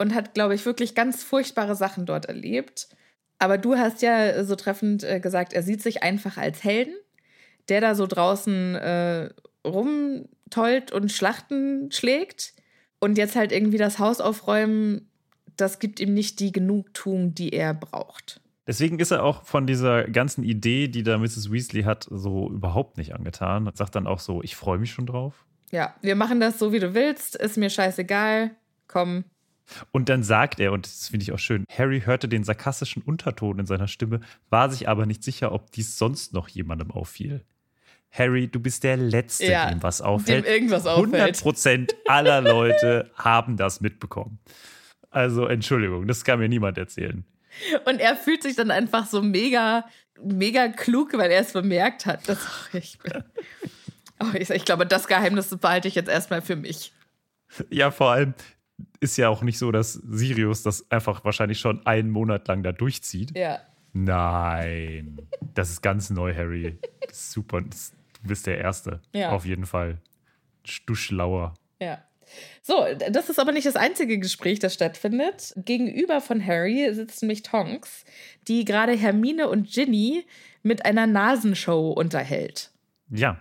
[0.00, 2.88] und hat, glaube ich, wirklich ganz furchtbare Sachen dort erlebt.
[3.38, 6.94] Aber du hast ja so treffend äh, gesagt, er sieht sich einfach als Helden,
[7.68, 9.28] der da so draußen äh,
[9.66, 12.54] rumtollt und Schlachten schlägt
[12.98, 15.10] und jetzt halt irgendwie das Haus aufräumen,
[15.56, 18.40] das gibt ihm nicht die Genugtuung, die er braucht.
[18.66, 21.52] Deswegen ist er auch von dieser ganzen Idee, die da Mrs.
[21.52, 23.66] Weasley hat, so überhaupt nicht angetan.
[23.66, 25.44] Und sagt dann auch so, ich freue mich schon drauf.
[25.72, 28.52] Ja, wir machen das so, wie du willst, ist mir scheißegal,
[28.86, 29.24] komm.
[29.92, 33.58] Und dann sagt er, und das finde ich auch schön, Harry hörte den sarkastischen Unterton
[33.58, 37.44] in seiner Stimme, war sich aber nicht sicher, ob dies sonst noch jemandem auffiel.
[38.12, 40.44] Harry, du bist der Letzte, Ja, dem was auffällt.
[40.44, 41.14] dem irgendwas auffällt.
[41.14, 44.38] 100 Prozent aller Leute haben das mitbekommen.
[45.10, 47.24] Also, Entschuldigung, das kann mir niemand erzählen.
[47.84, 49.84] Und er fühlt sich dann einfach so mega,
[50.22, 52.28] mega klug, weil er es bemerkt hat.
[52.28, 52.38] Das,
[52.72, 53.24] ich, bin,
[54.20, 56.92] oh, ich, ich glaube, das Geheimnis behalte ich jetzt erstmal für mich.
[57.70, 58.34] Ja, vor allem
[59.00, 62.72] ist ja auch nicht so, dass Sirius das einfach wahrscheinlich schon einen Monat lang da
[62.72, 63.36] durchzieht.
[63.36, 63.60] Ja.
[63.92, 65.18] Nein,
[65.54, 66.78] das ist ganz neu, Harry.
[67.10, 67.62] Super.
[67.62, 67.68] Du
[68.22, 69.00] bist der Erste.
[69.12, 69.30] Ja.
[69.32, 69.98] Auf jeden Fall.
[70.86, 71.54] Du schlauer.
[71.80, 71.98] Ja.
[72.62, 75.52] So, das ist aber nicht das einzige Gespräch, das stattfindet.
[75.56, 78.04] Gegenüber von Harry sitzt nämlich Tonks,
[78.46, 80.24] die gerade Hermine und Ginny
[80.62, 82.70] mit einer Nasenshow unterhält.
[83.08, 83.40] Ja.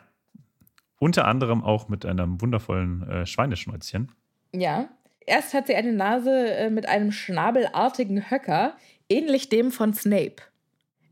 [0.98, 4.12] Unter anderem auch mit einem wundervollen äh, Schweineschnäuzchen.
[4.54, 4.89] Ja.
[5.29, 8.75] Erst hat sie eine Nase äh, mit einem schnabelartigen Höcker,
[9.07, 10.37] ähnlich dem von Snape.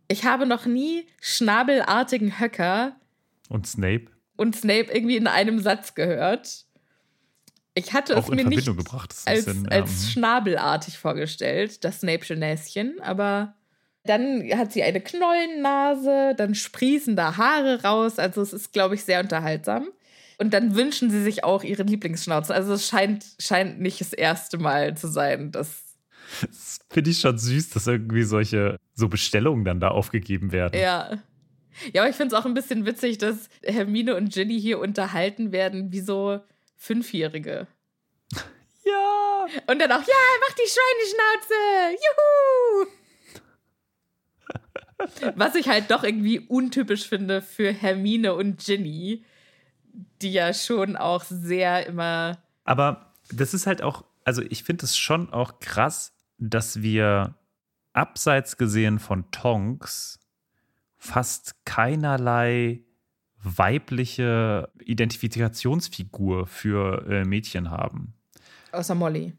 [0.07, 2.95] Ich habe noch nie schnabelartigen Höcker
[3.49, 6.65] Und Snape und Snape irgendwie in einem Satz gehört.
[7.75, 9.13] Ich hatte auch es mir nicht gebracht.
[9.25, 13.53] Als, bisschen, als ähm, schnabelartig vorgestellt, das Snape'sche Näschen, aber
[14.03, 18.17] Dann hat sie eine Knollennase, dann sprießen da Haare raus.
[18.17, 19.89] Also es ist, glaube ich, sehr unterhaltsam.
[20.37, 22.53] Und dann wünschen sie sich auch ihre Lieblingsschnauze.
[22.53, 25.83] Also es scheint, scheint nicht das erste Mal zu sein, dass.
[26.41, 30.79] Das finde ich schon süß, dass irgendwie solche so Bestellungen dann da aufgegeben werden.
[30.79, 31.23] Ja.
[31.93, 35.51] Ja, aber ich finde es auch ein bisschen witzig, dass Hermine und Ginny hier unterhalten
[35.51, 36.39] werden wie so
[36.75, 37.67] Fünfjährige.
[38.85, 39.45] Ja.
[39.67, 41.97] Und dann auch, ja, mach die Schweineschnauze!
[42.05, 42.87] Juhu!
[45.35, 49.25] Was ich halt doch irgendwie untypisch finde für Hermine und Ginny,
[50.21, 52.37] die ja schon auch sehr immer.
[52.63, 57.35] Aber das ist halt auch, also ich finde es schon auch krass, dass wir
[57.93, 60.19] abseits gesehen von Tonks
[60.97, 62.81] fast keinerlei
[63.41, 68.13] weibliche Identifikationsfigur für äh, Mädchen haben.
[68.71, 69.33] Außer Molly.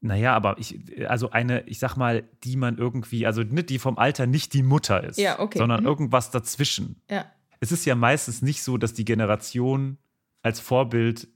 [0.00, 0.78] Naja, aber ich,
[1.08, 4.62] also eine, ich sag mal, die man irgendwie, also nicht die vom Alter nicht die
[4.62, 5.58] Mutter ist, Ja, okay.
[5.58, 5.86] sondern Mhm.
[5.86, 7.00] irgendwas dazwischen.
[7.10, 7.26] Ja.
[7.60, 9.98] Es ist ja meistens nicht so, dass die Generation
[10.42, 11.28] als Vorbild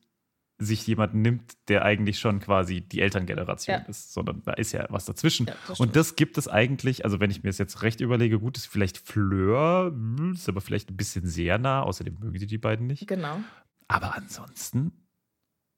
[0.58, 3.87] sich jemanden nimmt, der eigentlich schon quasi die Elterngeneration Ja.
[3.87, 5.46] ist, sondern da ist ja was dazwischen.
[5.46, 8.38] Ja, das Und das gibt es eigentlich, also wenn ich mir das jetzt recht überlege,
[8.38, 12.46] gut, ist vielleicht Fleur, hm, ist aber vielleicht ein bisschen sehr nah, außerdem mögen sie
[12.46, 13.08] die beiden nicht.
[13.08, 13.40] Genau.
[13.88, 14.92] Aber ansonsten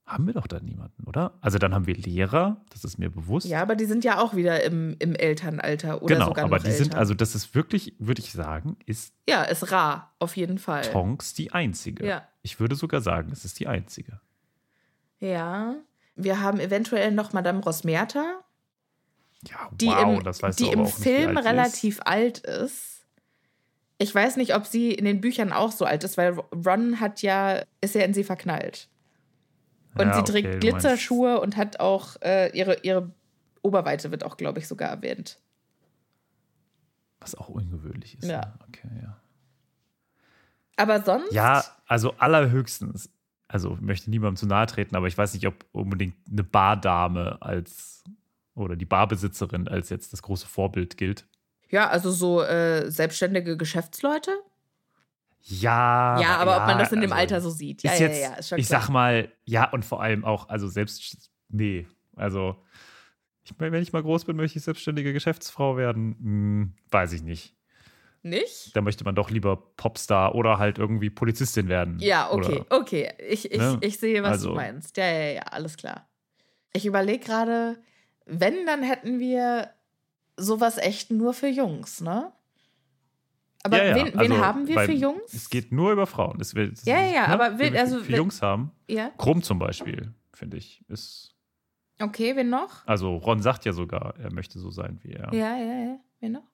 [0.06, 1.32] haben wir doch da niemanden, oder?
[1.40, 3.46] Also dann haben wir Lehrer, das ist mir bewusst.
[3.46, 6.70] Ja, aber die sind ja auch wieder im, im Elternalter oder genau, sogar aber die
[6.72, 6.98] sind, älter.
[6.98, 10.82] also das ist wirklich, würde ich sagen, ist Ja, ist rar, auf jeden Fall.
[10.82, 12.06] Tonks die einzige.
[12.06, 12.28] Ja.
[12.42, 14.20] Ich würde sogar sagen, es ist die einzige.
[15.20, 15.76] Ja.
[16.16, 18.44] Wir haben eventuell noch Madame Rosmerta,
[19.48, 23.06] Ja, die wow, im, das weißt die im Film alt relativ alt ist.
[23.96, 27.22] Ich weiß nicht, ob sie in den Büchern auch so alt ist, weil Ron hat
[27.22, 28.90] ja, ist ja in sie verknallt.
[29.96, 33.11] Und Ja, sie okay, trägt meinst- Glitzerschuhe und hat auch äh, ihre, ihre
[33.62, 35.38] Oberweite wird auch, glaube ich, sogar erwähnt.
[37.20, 38.28] Was auch ungewöhnlich ist.
[38.28, 38.40] Ja.
[38.40, 38.54] Ne?
[38.68, 39.16] Okay, ja.
[40.76, 41.33] Aber sonst?
[41.33, 43.09] Ja, also allerhöchstens.
[43.46, 48.02] Also möchte niemandem zu nahe treten, aber ich weiß nicht, ob unbedingt eine Bardame als
[48.54, 51.26] oder die Barbesitzerin als jetzt das große Vorbild gilt.
[51.70, 54.33] Ja, also so äh, selbstständige Geschäftsleute.
[55.46, 56.18] Ja.
[56.20, 57.83] ja, aber ob man das in dem also Alter so sieht.
[57.83, 58.80] Ja, ist ja, jetzt, ja, ist schon ich klar.
[58.80, 62.57] sag mal, ja, und vor allem auch, also selbst, nee, also,
[63.44, 66.16] ich, wenn ich mal groß bin, möchte ich selbstständige Geschäftsfrau werden.
[66.18, 67.54] Hm, weiß ich nicht.
[68.22, 68.74] Nicht?
[68.74, 71.98] Da möchte man doch lieber Popstar oder halt irgendwie Polizistin werden.
[71.98, 73.12] Ja, okay, Oder, okay.
[73.28, 73.76] Ich, ich, Ne?
[73.83, 74.96] ich sehe, was Also- du meinst.
[74.96, 76.09] Ja, ja, ja, alles klar.
[76.72, 77.76] Ich überlege gerade,
[78.24, 79.68] wenn, dann hätten wir
[80.38, 82.33] sowas echt nur für Jungs, ne?
[83.66, 85.33] Aber ja, ja, wen, wen also, haben wir für Jungs?
[85.33, 86.38] Es geht nur über Frauen.
[86.38, 88.70] Das will, das Ja, ja, aber wen will- wir also für Jungs haben.
[88.88, 91.35] ja, Krumm zum Beispiel, finde ich, ist.
[91.98, 92.87] okay, wen noch?
[92.87, 95.33] Also Ron sagt ja sogar, er möchte so sein wie er.
[95.33, 96.44] Ja, ja, ja, wen noch?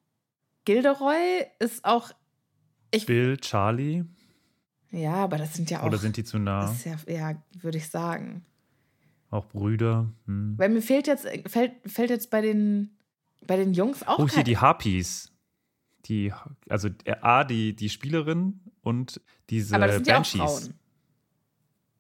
[0.64, 2.12] Gilderoy ist auch,
[2.92, 4.05] ich, Bill, Charlie,
[4.92, 6.70] ja, aber das sind ja auch, oder sind die zu nah?
[6.70, 8.44] ist ja, ja, würde ich sagen.
[9.31, 10.12] Auch Brüder.
[10.27, 10.55] Hm.
[10.59, 12.96] Weil mir fehlt jetzt, fällt, fällt jetzt bei den,
[13.46, 15.33] bei den Jungs auch Oh, hier die Harpies.
[16.11, 16.33] Die,
[16.68, 20.40] also äh, A, die, die Spielerin und diese aber das sind ja auch Banshees.
[20.40, 20.75] Frauen.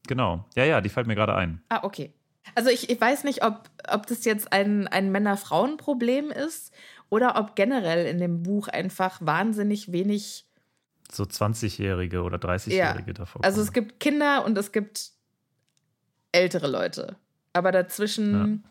[0.08, 0.44] Genau.
[0.56, 1.62] Ja, ja, die fällt mir gerade ein.
[1.68, 2.12] Ah, okay.
[2.56, 6.74] Also ich, ich weiß nicht, ob, ob das jetzt ein, ein Männer-Frauen-Problem ist
[7.08, 10.44] oder ob generell in dem Buch einfach wahnsinnig wenig.
[11.12, 13.44] So 20-Jährige oder 30-Jährige davor.
[13.44, 15.12] Also es gibt Kinder und es gibt
[16.32, 17.16] ältere Leute.
[17.52, 18.64] Aber dazwischen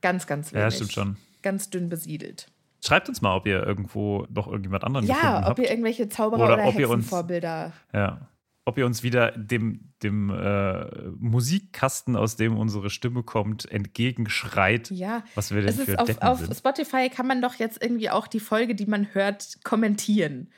[0.00, 0.62] ganz, ganz wenig.
[0.62, 1.16] Ja, stimmt schon.
[1.42, 2.48] Ganz dünn besiedelt.
[2.84, 5.58] Schreibt uns mal, ob ihr irgendwo noch irgendjemand anderen gefunden Ja, ob habt.
[5.60, 7.72] ihr irgendwelche Zauberer Oder oder, ob ihr uns- Hexenvorbilder.
[7.92, 8.28] Ja.
[8.66, 10.86] Ob ihr uns wieder dem, dem äh,
[11.18, 15.22] Musikkasten, aus dem unsere Stimme kommt, entgegenschreit, Ja.
[15.34, 16.54] was wir denn Es für auf, Deppen auf sind.
[16.56, 20.50] Spotify kann man doch jetzt irgendwie auch die Folge, die man hört, kommentieren.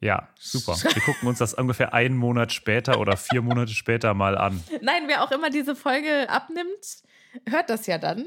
[0.00, 0.74] Ja, super.
[0.76, 4.60] Wir gucken uns das ungefähr einen Monat später oder vier Monate später mal an.
[4.82, 7.02] Nein, wer auch immer diese Folge abnimmt,
[7.48, 8.24] hört das ja dann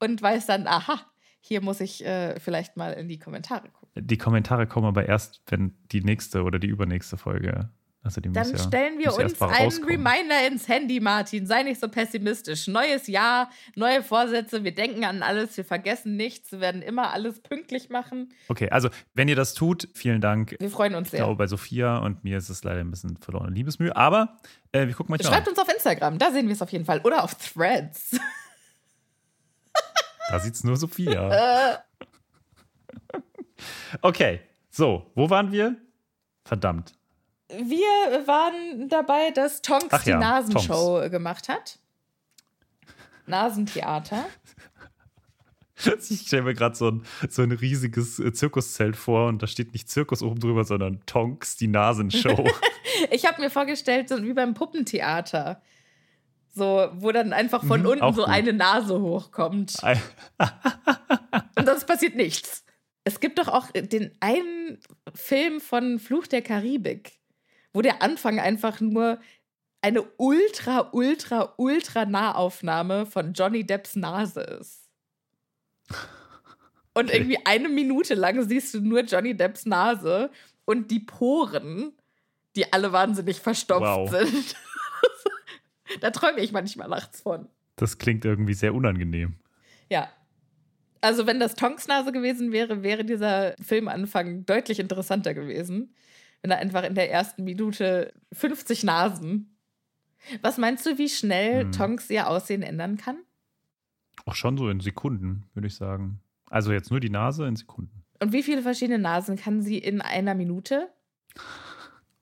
[0.00, 1.00] und weiß dann, aha,
[1.40, 4.06] hier muss ich äh, vielleicht mal in die Kommentare gucken.
[4.06, 7.70] Die Kommentare kommen aber erst, wenn die nächste oder die übernächste Folge.
[8.02, 9.90] Also die Dann ja, stellen wir uns einen rauskommen.
[9.90, 11.46] Reminder ins Handy, Martin.
[11.46, 12.68] Sei nicht so pessimistisch.
[12.68, 14.62] Neues Jahr, neue Vorsätze.
[14.62, 16.52] Wir denken an alles, wir vergessen nichts.
[16.52, 18.32] Wir werden immer alles pünktlich machen.
[18.48, 20.56] Okay, also wenn ihr das tut, vielen Dank.
[20.60, 21.20] Wir freuen uns Ich sehr.
[21.20, 24.38] glaube, bei Sophia und mir ist es leider ein bisschen verlorene Liebesmühe, aber
[24.72, 27.00] äh, wir gucken mal Schreibt uns auf Instagram, da sehen wir es auf jeden Fall.
[27.00, 28.18] Oder auf Threads.
[30.28, 31.82] Da sieht's nur Sophia.
[34.02, 35.76] okay, so, wo waren wir?
[36.44, 36.92] Verdammt.
[37.48, 41.78] Wir waren dabei, dass Tonks Ach die ja, Nasenshow gemacht hat.
[43.26, 44.24] Nasentheater.
[46.10, 49.74] Ich stelle mir gerade so ein, so ein riesiges äh, Zirkuszelt vor und da steht
[49.74, 52.50] nicht Zirkus oben drüber, sondern Tonks, die Nasenshow.
[53.12, 55.62] ich habe mir vorgestellt, so wie beim Puppentheater.
[56.54, 58.30] So, wo dann einfach von Mhm, unten so gut.
[58.30, 59.74] eine Nase hochkommt.
[61.56, 62.64] Und sonst passiert nichts.
[63.04, 64.78] Es gibt doch auch den einen
[65.14, 67.18] Film von Fluch der Karibik,
[67.72, 69.20] wo der Anfang einfach nur
[69.80, 74.88] eine ultra, ultra, ultra Nahaufnahme von Johnny Depps Nase ist.
[76.94, 77.16] Und Okay.
[77.18, 80.30] irgendwie eine Minute lang siehst du nur Johnny Depps Nase
[80.64, 81.92] und die Poren,
[82.56, 84.10] die alle wahnsinnig verstopft Wow.
[84.10, 84.56] sind.
[86.00, 87.48] da träume ich manchmal nachts von.
[87.76, 89.36] Das klingt irgendwie sehr unangenehm.
[89.90, 90.08] Ja.
[91.00, 95.94] Also, wenn das Tonks Nase gewesen wäre, wäre dieser Filmanfang deutlich interessanter gewesen.
[96.42, 99.56] Wenn er einfach in der ersten Minute 50 Nasen.
[100.42, 101.72] Was meinst du, wie schnell Hm.
[101.72, 103.18] Tonks ihr Aussehen ändern kann?
[104.26, 106.20] Auch schon so in Sekunden, würde ich sagen.
[106.50, 108.02] Also jetzt nur die Nase in Sekunden.
[108.20, 110.88] Und wie viele verschiedene Nasen kann sie in einer Minute?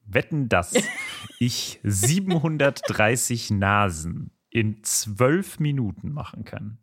[0.04, 0.74] Wetten, dass
[1.38, 6.78] ich 730 Nasen in zwölf Minuten machen kann.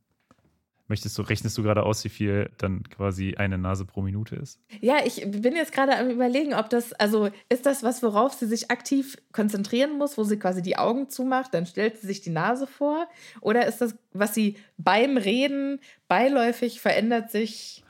[0.87, 4.59] Möchtest du, rechnest du gerade aus, wie viel dann quasi eine Nase pro Minute ist?
[4.81, 8.47] Ja, ich bin jetzt gerade am Überlegen, ob das, also ist das was, worauf sie
[8.47, 12.31] sich aktiv konzentrieren muss, wo sie quasi die Augen zumacht, dann stellt sie sich die
[12.31, 13.07] Nase vor?
[13.39, 17.83] Oder ist das, was sie beim Reden beiläufig verändert sich?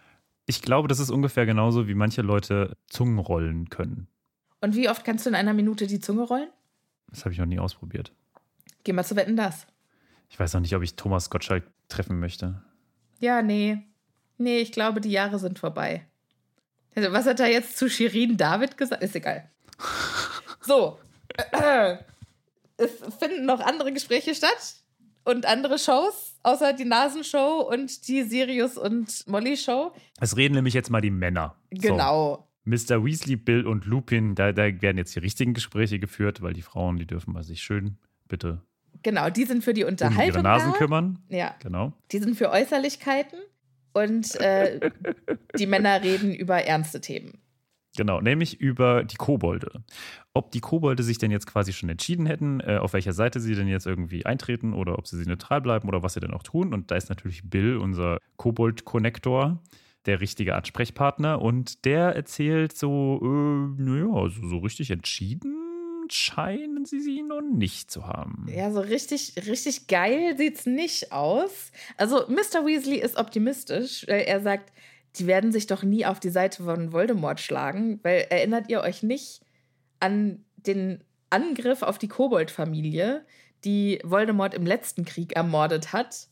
[0.46, 4.08] Ich glaube, das ist ungefähr genauso, wie manche Leute Zungen rollen können.
[4.64, 6.48] Und wie oft kannst du in einer Minute die Zunge rollen?
[7.10, 8.14] Das habe ich noch nie ausprobiert.
[8.86, 9.68] Geh mal zu wetten, das.
[10.30, 12.64] Ich weiß noch nicht, ob ich Thomas Gottschalk treffen möchte.
[13.20, 13.80] Ja, nee.
[14.38, 16.08] Nee, ich glaube, die Jahre sind vorbei.
[16.96, 19.04] Also, was hat er jetzt zu Shirin David gesagt?
[19.04, 19.50] Ist egal.
[20.62, 20.98] So.
[22.78, 24.76] Es finden noch andere Gespräche statt
[25.26, 29.92] und andere Shows, außer die Nasenshow und die Sirius und Molly Show.
[30.22, 31.58] Es reden nämlich jetzt mal die Männer.
[31.70, 32.36] Genau.
[32.36, 33.04] So, Mr.
[33.04, 36.98] Weasley, Bill und Lupin, da, da werden jetzt die richtigen Gespräche geführt, weil die Frauen,
[36.98, 37.98] die dürfen bei sich schön
[38.28, 38.62] bitte
[39.02, 40.78] Genau, die sind für die um Unterhaltung ihre Nasen da.
[40.78, 41.20] kümmern.
[41.30, 41.94] Ja, Genau.
[42.12, 43.40] die sind für Äußerlichkeiten
[43.94, 44.92] und äh,
[45.60, 47.40] die Männer reden über ernste Themen.
[47.96, 49.84] Genau, nämlich über die Kobolde.
[50.34, 53.54] Ob die Kobolde sich denn jetzt quasi schon entschieden hätten, äh, auf welcher Seite sie
[53.54, 56.42] denn jetzt irgendwie eintreten oder ob sie sie neutral bleiben oder was sie denn auch
[56.44, 56.74] tun.
[56.74, 59.62] Und da ist natürlich Bill, unser Kobold-Konnektor,
[60.06, 61.42] der richtige Ansprechpartner.
[61.42, 65.64] Und der erzählt so, äh, naja, also so richtig entschieden
[66.10, 68.46] scheinen sie sie noch nicht zu haben.
[68.54, 71.72] Ja, so richtig, richtig geil sieht's nicht aus.
[71.98, 72.66] Also, Mr.
[72.66, 74.06] Weasley ist optimistisch.
[74.08, 74.72] weil Er sagt,
[75.16, 79.04] die werden sich doch nie auf die Seite von Voldemort schlagen, weil erinnert ihr euch
[79.04, 79.42] nicht
[80.00, 83.26] an den Angriff auf die Kobold-Familie,
[83.64, 86.28] die Voldemort im letzten Krieg ermordet hat?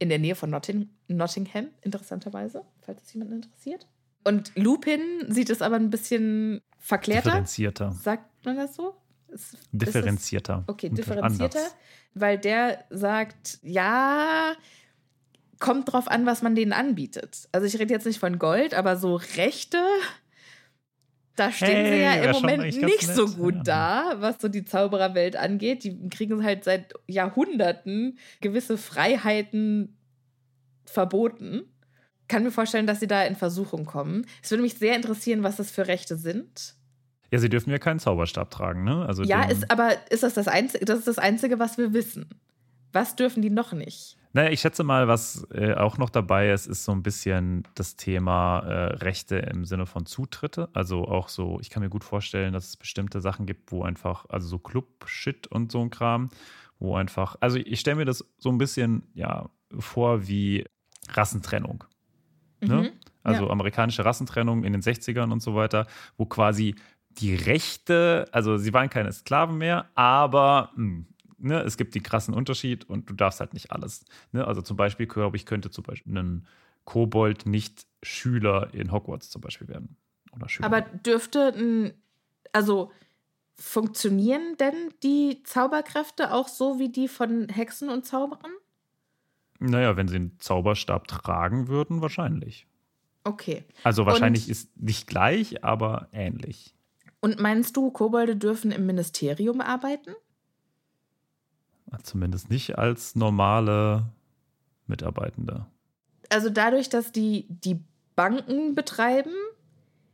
[0.00, 3.86] In der Nähe von Notting Nottingham, interessanterweise, falls es jemanden interessiert.
[4.24, 7.28] Und Lupin sieht es aber ein bisschen verklärter.
[7.30, 7.92] Differenzierter.
[7.92, 8.96] Sagt man das so?
[9.28, 10.64] Ist- ist es- Differenzierter.
[10.66, 11.76] Okay, differenzierter, anders.
[12.14, 14.54] weil der sagt, ja,
[15.58, 17.48] kommt drauf an, was man denen anbietet.
[17.52, 19.82] Also ich rede jetzt nicht von Gold, aber so Rechte,
[21.40, 25.36] da stehen sie Hey, ja im Moment nicht so gut da, was so die Zaubererwelt
[25.36, 25.84] angeht.
[25.84, 29.96] Die kriegen halt seit Jahrhunderten gewisse Freiheiten
[30.84, 31.62] verboten.
[32.28, 34.26] Kann mir vorstellen, dass sie da in Versuchung kommen.
[34.42, 36.74] Es würde mich sehr interessieren, was das für Rechte sind.
[37.32, 39.06] Ja, sie dürfen ja keinen Zauberstab tragen, ne?
[39.06, 40.84] Also Ja, ist, aber ist das das Einzige?
[40.84, 42.28] Das ist das Einzige, was wir wissen.
[42.92, 44.16] Was dürfen die noch nicht?
[44.32, 47.96] Naja, ich schätze mal, was äh, auch noch dabei ist, ist so ein bisschen das
[47.96, 50.68] Thema äh, Rechte im Sinne von Zutritte.
[50.72, 54.26] Also auch so, ich kann mir gut vorstellen, dass es bestimmte Sachen gibt, wo einfach,
[54.28, 56.30] also so Club-Shit und so ein Kram,
[56.78, 60.64] wo einfach, also ich stelle mir das so ein bisschen, ja, vor wie
[61.08, 61.84] Rassentrennung.
[62.60, 62.82] Ne?
[62.82, 62.90] Mhm.
[63.22, 63.50] Also Ja.
[63.50, 66.76] amerikanische Rassentrennung in den 60ern und so weiter, wo quasi
[67.10, 71.04] die Rechte, also sie waren keine Sklaven mehr, aber mh,
[71.40, 74.04] ne, es gibt den krassen Unterschied und du darfst halt nicht alles.
[74.32, 74.46] Ne?
[74.46, 76.46] Also zum Beispiel, glaube ich, könnte zum Beispiel ein
[76.84, 79.96] Kobold nicht Schüler in Hogwarts zum Beispiel werden.
[80.32, 80.66] Oder Schüler.
[80.66, 81.92] Aber dürfte ein,
[82.52, 82.90] also
[83.56, 88.52] funktionieren denn die Zauberkräfte auch so wie die von Hexen und Zauberern?
[89.62, 92.66] naja, wenn sie einen Zauberstab tragen würden, wahrscheinlich.
[93.24, 93.64] Okay.
[93.84, 96.74] Also wahrscheinlich Und- ist nicht gleich, aber ähnlich.
[97.20, 100.14] Und meinst du, Kobolde dürfen im Ministerium arbeiten?
[102.02, 104.06] Zumindest nicht als normale
[104.86, 105.66] Mitarbeitende.
[106.28, 107.80] Also dadurch, dass die die
[108.16, 109.32] Banken betreiben,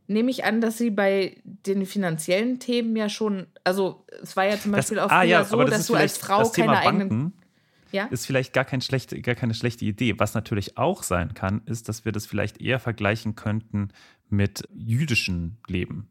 [0.07, 4.59] nehme ich an, dass sie bei den finanziellen Themen ja schon, also es war ja
[4.59, 7.09] zum Das- Beispiel auch ah, ja, so, das dass du als Frau das keine eigenen.
[7.09, 7.33] Banken.
[7.93, 8.07] Ja.
[8.07, 10.19] ist vielleicht gar, kein schlechte, gar keine schlechte Idee.
[10.19, 13.89] Was natürlich auch sein kann, ist, dass wir das vielleicht eher vergleichen könnten
[14.29, 16.11] mit jüdischem Leben.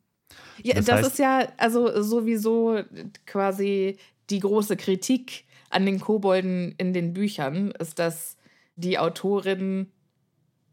[0.63, 2.81] Ja, Das das, heißt- ist ja also sowieso
[3.25, 3.97] quasi
[4.29, 8.37] die große Kritik an den Kobolden in den Büchern, ist, dass
[8.75, 9.87] die Autorin,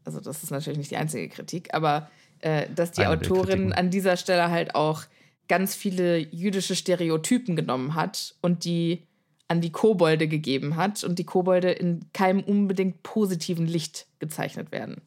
[0.03, 3.73] also das ist natürlich nicht die einzige Kritik, aber äh, dass die Autorin Kritiken.
[3.73, 5.03] an dieser Stelle halt auch
[5.47, 9.07] ganz viele jüdische Stereotypen genommen hat und die
[9.47, 15.01] an die Kobolde gegeben hat und die Kobolde in keinem unbedingt positiven Licht gezeichnet werden.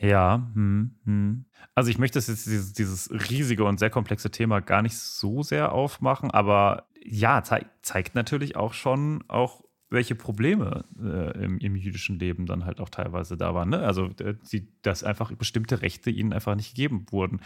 [0.00, 1.44] Ja, hm, hm.
[1.74, 5.72] also ich möchte jetzt dieses, dieses riesige und sehr komplexe Thema gar nicht so sehr
[5.72, 12.18] aufmachen, aber ja, zei zeigt natürlich auch schon auch welche Probleme äh, im, im jüdischen
[12.18, 13.70] Leben dann halt auch teilweise da waren.
[13.70, 13.80] Ne?
[13.80, 17.40] Also, äh, die, dass einfach bestimmte Rechte ihnen einfach nicht gegeben wurden.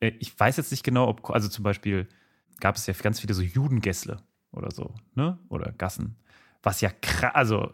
[0.00, 2.08] Äh, ich weiß jetzt nicht genau, ob, also zum Beispiel
[2.58, 5.38] gab es ja ganz viele so Judengässle oder so, ne?
[5.48, 6.16] Oder Gassen.
[6.62, 7.72] Was ja krass, also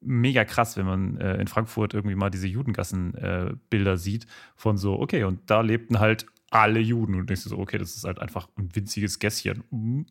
[0.00, 4.26] mega krass, wenn man äh, in Frankfurt irgendwie mal diese Judengassen-Bilder sieht,
[4.56, 7.14] von so, okay, und da lebten halt alle Juden.
[7.14, 9.62] Und denkst du so, okay, das ist halt einfach ein winziges Gässchen.
[9.70, 10.06] Mhm.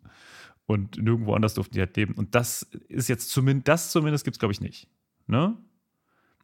[0.70, 2.14] Und nirgendwo anders durften die halt leben.
[2.14, 4.88] Und das ist jetzt zumindest, das zumindest gibt es, glaube ich, nicht.
[5.26, 5.58] Ne?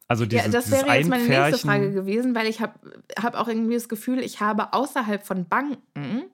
[0.08, 2.74] Also diese, ja, das dieses wäre jetzt meine nächste Frage gewesen, weil ich habe
[3.22, 6.24] hab auch irgendwie das Gefühl, ich habe außerhalb von Banken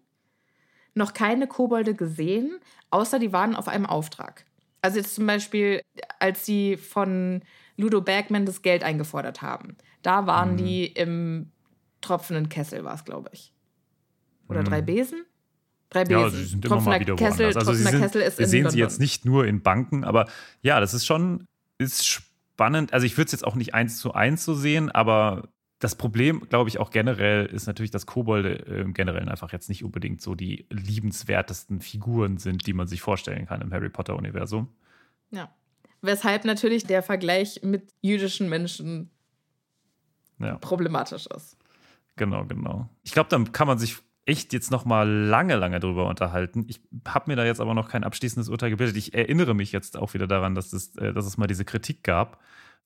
[0.95, 2.59] noch keine Kobolde gesehen,
[2.91, 4.47] außer die waren auf einem Auftrag.
[4.81, 5.83] Also jetzt zum Beispiel,
[6.19, 7.43] als sie von
[7.77, 9.77] Ludo Bergman das Geld eingefordert haben.
[10.01, 10.57] Da waren Mhm.
[10.57, 11.53] die im
[12.01, 13.53] tropfenden Kessel, war es, glaube ich.
[14.49, 15.27] Oder drei Besen?
[15.93, 16.05] Drei.
[16.05, 16.11] Mhm.
[16.11, 17.57] Ja, sie sind immer mal wieder Kessel, woanders.
[17.57, 18.73] Also sie sind, Kessel ist wir sehen London.
[18.73, 20.27] sie jetzt nicht nur in Banken, aber
[20.63, 21.47] ja, das ist schon
[21.79, 22.93] ist spannend.
[22.93, 25.49] Also ich würde es jetzt auch nicht eins zu eins so sehen, aber
[25.81, 29.83] das Problem, glaube ich, auch generell ist natürlich, dass Kobolde im Generellen einfach jetzt nicht
[29.83, 34.69] unbedingt so die liebenswertesten Figuren sind, die man sich vorstellen kann im Harry Potter-Universum.
[35.33, 35.53] Ja.
[36.01, 39.11] Weshalb natürlich der Vergleich mit jüdischen Menschen
[40.39, 41.57] Ja, problematisch ist.
[42.17, 42.89] genau, genau.
[43.03, 46.65] Ich glaube, dann kann man sich echt jetzt noch mal lange, lange drüber unterhalten.
[46.69, 48.97] Ich habe mir da jetzt aber noch kein abschließendes Urteil gebildet.
[48.97, 52.05] Ich erinnere mich jetzt auch wieder daran, dass es, äh, dass es mal diese Kritik
[52.05, 52.41] gab.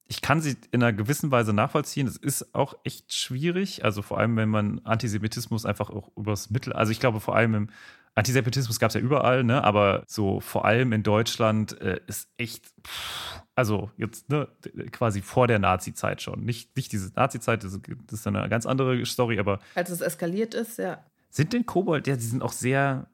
[0.08, 2.06] Ich kann sie in einer gewissen Weise nachvollziehen.
[2.06, 3.84] Es ist auch echt schwierig.
[3.84, 7.54] Also vor allem, wenn man Antisemitismus einfach auch übers Mittel, also ich glaube vor allem
[7.54, 7.68] im
[8.14, 9.62] Antisemitismus gab es ja überall, ne?
[9.62, 14.48] aber so vor allem in Deutschland äh, ist echt, pff, also jetzt ne,
[14.90, 16.42] quasi vor der Nazi-Zeit schon.
[16.42, 20.54] Nicht, nicht diese Nazi-Zeit, das, das ist eine ganz andere Story, aber Als es eskaliert
[20.54, 21.04] ist, ja.
[21.36, 23.08] Sind denn Kobold, ja, die sind auch sehr,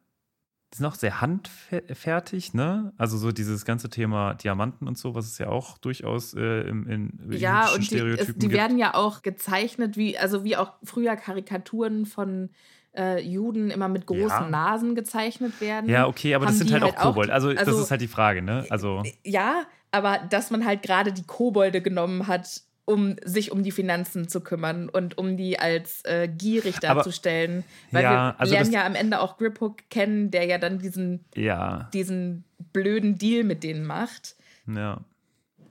[0.73, 2.93] die sind auch sehr handfertig, ne?
[2.97, 6.87] Also so dieses ganze Thema Diamanten und so, was es ja auch durchaus äh, im,
[6.89, 11.17] in Ja, und die, es, die werden ja auch gezeichnet, wie, also wie auch früher
[11.17, 12.51] Karikaturen von
[12.97, 14.49] äh, Juden immer mit großen Ja.
[14.49, 15.89] Nasen gezeichnet werden.
[15.91, 17.31] ja, okay, aber das sind halt auch halt auch- Kobold.
[17.31, 18.67] Also, das also- ist halt die Frage, ne?
[18.71, 23.71] Also, Ja, aber dass man halt gerade die Kobolde genommen hat, um sich um die
[23.71, 27.65] Finanzen zu kümmern und um die als äh, gierig Aber- darzustellen.
[27.91, 31.25] Weil Ja, wir also lernen ja am Ende auch Griphook kennen, der ja dann diesen,
[31.37, 34.37] ja, diesen blöden Deal mit denen macht.
[34.67, 35.01] ja.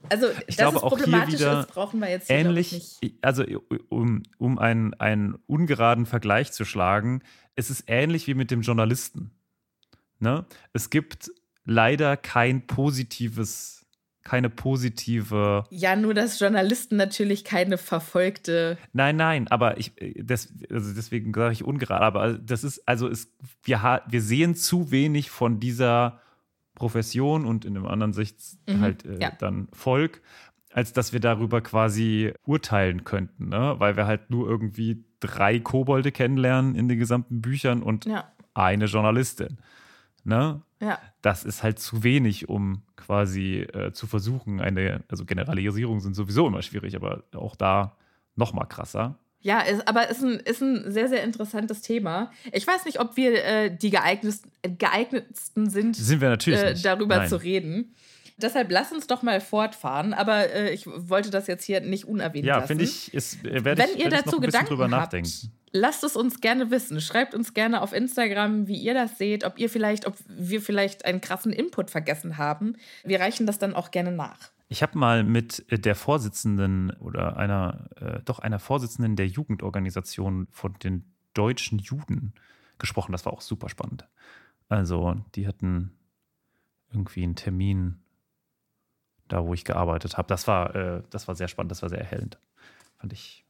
[0.08, 2.72] Also, Ich dass glaube, es auch hier problematisch wieder ist, brauchen wir jetzt hier, ähnlich,
[2.72, 3.14] nicht.
[3.22, 3.44] also
[3.88, 7.22] um, um einen, einen ungeraden Vergleich zu schlagen,
[7.54, 9.30] es ist ähnlich wie mit dem Journalisten.
[10.18, 10.44] Ne?
[10.72, 11.30] Es gibt
[11.64, 13.81] leider kein positives,
[14.24, 18.78] keine positive Ja, nur dass Journalisten natürlich keine verfolgte.
[18.92, 23.08] Nein, nein, aber ich, äh, das, also deswegen sage ich ungerade, aber das ist, also
[23.08, 23.32] es,
[23.64, 26.20] wir, ha- wir sehen zu wenig von dieser
[26.74, 28.36] Profession und in dem anderen Sicht
[28.68, 29.32] Mhm, halt äh, ja.
[29.38, 30.22] dann Volk,
[30.72, 33.74] als dass wir darüber quasi urteilen könnten, ne?
[33.78, 38.86] weil wir halt nur irgendwie drei Kobolde kennenlernen in den gesamten Büchern und Ja, eine
[38.86, 39.58] Journalistin.
[40.24, 40.62] Ne?
[40.80, 40.98] ja.
[41.20, 46.46] das ist halt zu wenig, um quasi äh, zu versuchen, eine, also Generalisierungen sind sowieso
[46.46, 47.96] immer schwierig, aber auch da
[48.36, 49.18] noch mal krasser.
[49.40, 52.30] Ja, ist, aber ist ein, ist ein sehr, sehr interessantes Thema.
[52.52, 57.16] Ich weiß nicht, ob wir äh, die geeignetsten, geeignetsten sind, Sind wir natürlich äh, darüber
[57.16, 57.28] Nein.
[57.28, 57.94] zu reden.
[58.36, 60.14] Deshalb lass uns doch mal fortfahren.
[60.14, 62.68] Aber äh, ich wollte das jetzt hier nicht unerwähnt Ja, lassen.
[62.68, 64.68] finde ich, ist, äh, werde Wenn ich, ihr werd ich noch dazu ein bisschen Gedanken
[64.68, 65.52] drüber habt, nachdenken.
[65.72, 67.00] Lasst es uns gerne wissen.
[67.00, 71.04] Schreibt uns gerne auf Instagram, wie ihr das seht, ob ihr vielleicht, ob wir vielleicht
[71.04, 72.76] einen krassen Input vergessen haben.
[73.04, 74.50] Wir reichen das dann auch gerne nach.
[74.68, 80.46] Ich habe mal mit äh, der Vorsitzenden oder einer, äh, doch einer Vorsitzenden der Jugendorganisation
[80.50, 81.04] von den
[81.34, 82.34] deutschen Juden
[82.78, 83.12] gesprochen.
[83.12, 84.06] Das war auch super spannend.
[84.68, 85.92] Also, die hatten
[86.90, 88.02] irgendwie einen Termin
[89.28, 90.28] da, wo ich gearbeitet habe.
[90.28, 92.38] Das war, äh, das war sehr spannend, das war sehr erhellend.
[92.98, 93.44] Fand ich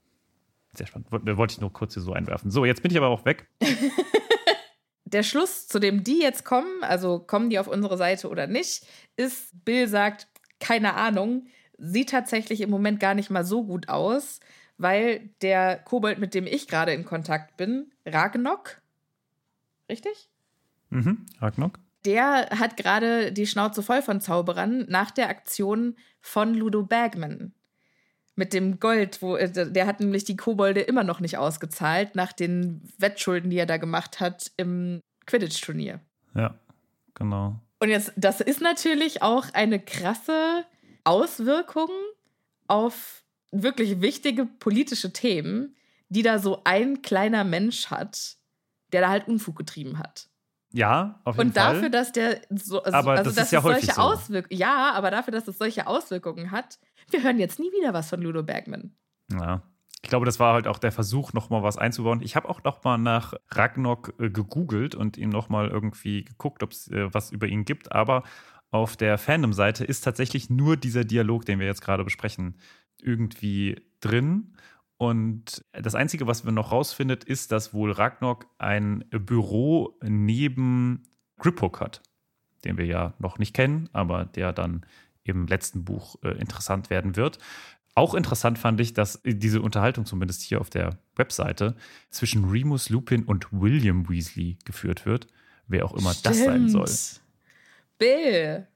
[0.76, 1.10] sehr spannend.
[1.12, 2.50] Woll- Wollte ich nur kurz hier so einwerfen.
[2.50, 3.46] So, jetzt bin ich aber auch weg.
[5.04, 8.86] Der Schluss, zu dem die jetzt kommen, also kommen die auf unsere Seite oder nicht,
[9.16, 10.26] ist, Bill sagt,
[10.58, 11.46] keine Ahnung.
[11.76, 14.40] Sieht tatsächlich im Moment gar nicht mal so gut aus,
[14.78, 18.80] weil der Kobold, mit dem ich gerade in Kontakt bin, Ragnok,
[19.90, 20.30] richtig?
[20.90, 21.78] Mhm, Ragnok.
[22.06, 27.52] Der hat gerade die Schnauze voll von Zauberern nach der Aktion von Ludo Bagman.
[28.34, 32.32] Mit dem Gold, wo äh, der hat nämlich die Kobolde immer noch nicht ausgezahlt, nach
[32.32, 36.00] den Wettschulden, die er da gemacht hat im Quidditch-Turnier.
[36.34, 36.54] Ja,
[37.14, 37.60] genau.
[37.78, 40.64] Und jetzt, das ist natürlich auch eine krasse
[41.04, 41.90] Auswirkung
[42.68, 45.76] auf wirklich wichtige politische Themen,
[46.08, 48.36] die da so ein kleiner Mensch hat,
[48.92, 50.28] der da halt Unfug getrieben hat.
[50.72, 51.74] Ja, auf jeden Und Fall.
[51.74, 54.02] dafür, dass der so, also, Aber also das dass ist ja es häufig solche so.
[54.02, 56.78] Auswirkungen, ja, aber dafür, dass es solche Auswirkungen hat,
[57.10, 58.94] wir hören jetzt nie wieder was von Ludo Bergman.
[59.30, 59.62] Ja.
[60.04, 62.22] Ich glaube, das war halt auch der Versuch, nochmal was einzubauen.
[62.22, 66.88] Ich habe auch nochmal nach Ragnok äh, gegoogelt und ihm nochmal irgendwie geguckt, ob es
[66.88, 67.92] äh, was über ihn gibt.
[67.92, 68.24] Aber
[68.72, 72.58] auf der Fandom-Seite ist tatsächlich nur dieser Dialog, den wir jetzt gerade besprechen,
[73.00, 74.56] irgendwie drin.
[75.02, 81.02] Und das Einzige, was wir noch rausfindet, ist, dass wohl Ragnok ein Büro neben
[81.40, 82.02] Griphook hat,
[82.64, 84.86] den wir ja noch nicht kennen, aber der dann
[85.24, 87.40] im letzten Buch äh, interessant werden wird.
[87.96, 91.74] Auch interessant fand ich, dass diese Unterhaltung zumindest hier auf der Webseite
[92.10, 95.26] zwischen Remus Lupin und William Weasley geführt wird,
[95.66, 96.88] wer auch immer das sein soll.
[97.98, 98.68] Bill.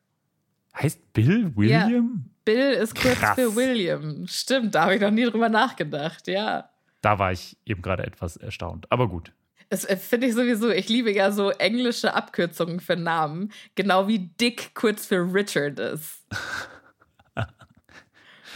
[0.75, 2.31] Heißt Bill William?
[2.47, 3.35] Bill ist kurz Krass.
[3.35, 4.27] für William.
[4.27, 6.71] Stimmt, da habe ich noch nie drüber nachgedacht, ja.
[7.03, 8.87] Da war ich eben gerade etwas erstaunt.
[8.91, 9.33] Aber gut.
[9.69, 10.71] Das äh, finde ich sowieso.
[10.71, 13.53] Ich liebe ja so englische Abkürzungen für Namen.
[13.75, 16.25] Genau wie Dick kurz für Richard ist.
[17.35, 17.49] Aber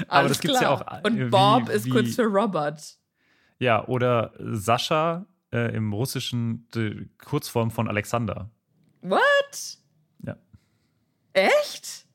[0.09, 0.99] Alles das gibt's ja klar.
[1.01, 2.81] auch, Und äh, wie- Bob ist wie- kurz für Robert.
[3.59, 8.51] Ja, oder Sascha äh, im Russischen die Kurzform von Alexander.
[9.03, 9.21] What?
[10.25, 10.37] Ja.
[11.35, 12.07] Echt?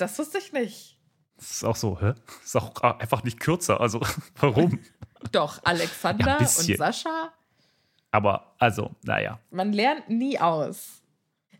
[0.00, 0.06] Ja.
[0.06, 0.98] Das wusste ich nicht.
[1.36, 2.14] Das ist auch so, hä?
[2.42, 3.80] Ist auch einfach nicht kürzer.
[3.80, 4.00] Also,
[4.40, 4.80] warum?
[5.32, 6.76] Doch, Ja, Alexander ein und.
[6.76, 7.32] Sascha,
[8.10, 9.38] Aber, also, naja.
[9.50, 11.02] man lernt nie aus.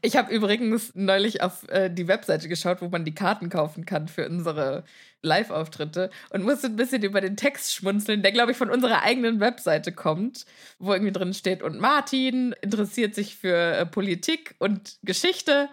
[0.03, 4.09] Ich habe übrigens neulich auf äh, die Webseite geschaut, wo man die Karten kaufen kann
[4.09, 4.84] für unsere
[5.22, 9.41] Live-Auftritte und musste ein bisschen über den Text schmunzeln, der, glaube ich, von unserer eigenen
[9.41, 10.47] Webseite kommt,
[10.78, 15.68] wo irgendwie drin steht, und Martin interessiert sich für äh, Politik und Geschichte.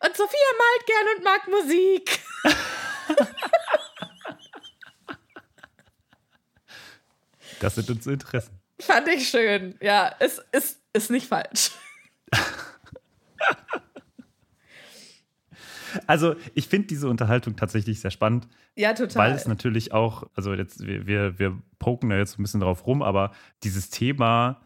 [0.00, 2.20] Und Sophia malt gern und mag Musik.
[7.60, 8.58] Das sind unsere Interessen.
[8.80, 9.76] Fand ich schön.
[9.80, 11.70] Ja, es ist, ist nicht falsch.
[16.08, 19.30] Also, ich finde diese Unterhaltung tatsächlich sehr spannend, Ja, total.
[19.30, 22.84] weil es natürlich auch, also jetzt, wir, wir, wir poken da jetzt ein bisschen drauf
[22.86, 23.32] rum, aber
[23.62, 24.60] dieses Thema,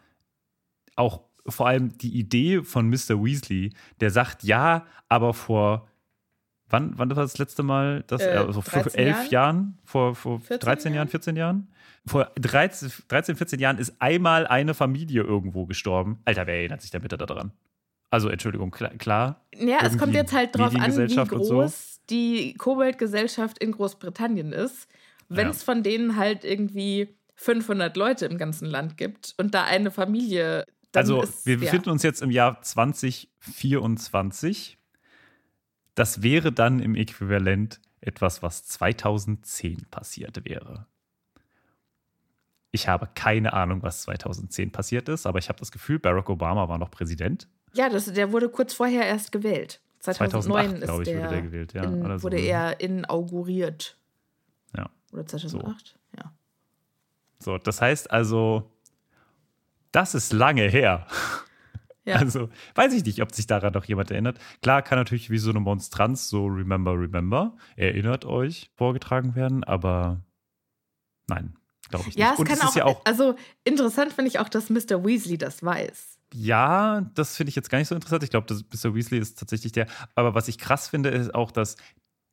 [0.95, 3.23] auch vor allem die Idee von Mr.
[3.23, 5.87] Weasley, der sagt, ja, aber vor,
[6.69, 8.03] wann, wann war das letzte Mal?
[8.07, 9.31] Das, Äh, also vor 13 elf Jahren?
[9.31, 9.77] Jahren?
[9.85, 11.07] Vor, vor 14 13 Jahren, Jahren?
[11.09, 11.67] 14 Jahren?
[12.05, 16.19] Vor 13, 13, 14 Jahren ist einmal eine Familie irgendwo gestorben.
[16.25, 17.51] Alter, wer erinnert sich da bitte daran?
[18.11, 21.55] Also, Entschuldigung, klar, klar Ja, es kommt jetzt halt drauf an, wie und so.
[21.57, 24.87] groß die Kobold-Gesellschaft in Großbritannien ist.
[25.27, 25.51] Wenn Ja.
[25.51, 30.65] es von denen halt irgendwie 500 Leute im ganzen Land gibt und da eine Familie.
[30.91, 31.59] Dann Also, ist, wir ja.
[31.59, 34.77] befinden uns jetzt im Jahr 2024.
[35.95, 40.87] Das wäre dann im Äquivalent etwas, was 2010 passiert wäre.
[42.71, 46.69] Ich habe keine Ahnung, was 2010 passiert ist, aber ich habe das Gefühl, Barack Obama
[46.69, 47.47] war noch Präsident.
[47.73, 49.81] Ja, das, der wurde kurz vorher erst gewählt.
[49.99, 52.23] 2009 2008, glaube ist ich, der, wurde der gewählt, ja, in, oder so.
[52.23, 53.97] wurde er inauguriert.
[54.77, 54.89] Ja.
[55.11, 55.97] Oder 2008?
[56.17, 56.31] Ja.
[57.39, 58.71] So, das heißt also,
[59.91, 61.07] das ist lange her.
[62.05, 62.15] Ja.
[62.15, 64.39] Also, weiß ich nicht, ob sich daran noch jemand erinnert.
[64.63, 70.21] Klar kann natürlich wie so eine Monstranz, so Remember, Remember, erinnert euch, vorgetragen werden, aber
[71.27, 71.55] nein,
[71.89, 72.33] glaube ich ja, nicht.
[72.33, 75.05] es Und kann es auch, ist ja auch, Also interessant finde ich auch, dass Mr.
[75.05, 76.17] Weasley das weiß.
[76.33, 78.23] ja, das finde ich jetzt gar nicht so interessant.
[78.23, 78.95] Ich glaube, dass Mr.
[78.95, 79.85] Weasley ist tatsächlich der.
[80.15, 81.75] Aber was ich krass finde, ist auch, dass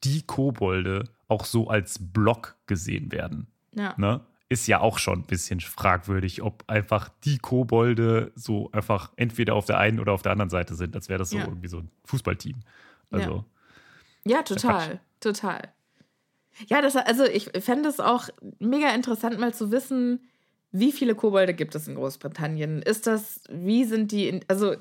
[0.05, 3.49] die Kobolde auch so als Block gesehen werden.
[3.75, 3.95] Ja.
[3.99, 9.55] ne, ist ja auch schon ein bisschen fragwürdig, ob einfach die Kobolde so einfach entweder
[9.55, 11.45] auf der einen oder auf der anderen Seite sind, als wäre das so Ja.
[11.45, 12.61] irgendwie so ein Fußballteam.
[13.11, 13.45] Also,
[14.25, 15.73] Ja, ja total, total.
[16.69, 18.29] Ja, das, also ich fände es auch
[18.59, 20.21] mega interessant, mal zu wissen,
[20.73, 22.83] wie viele Kobolde gibt es in Großbritannien?
[22.83, 24.77] Ist das, wie sind die, in, also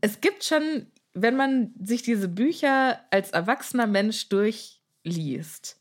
[0.00, 5.77] es gibt schon, wenn man sich diese Bücher als erwachsener Mensch durchliest,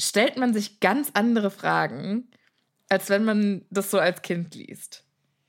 [0.00, 2.28] stellt man sich ganz andere Fragen,
[2.88, 5.04] als wenn man das so als Kind liest.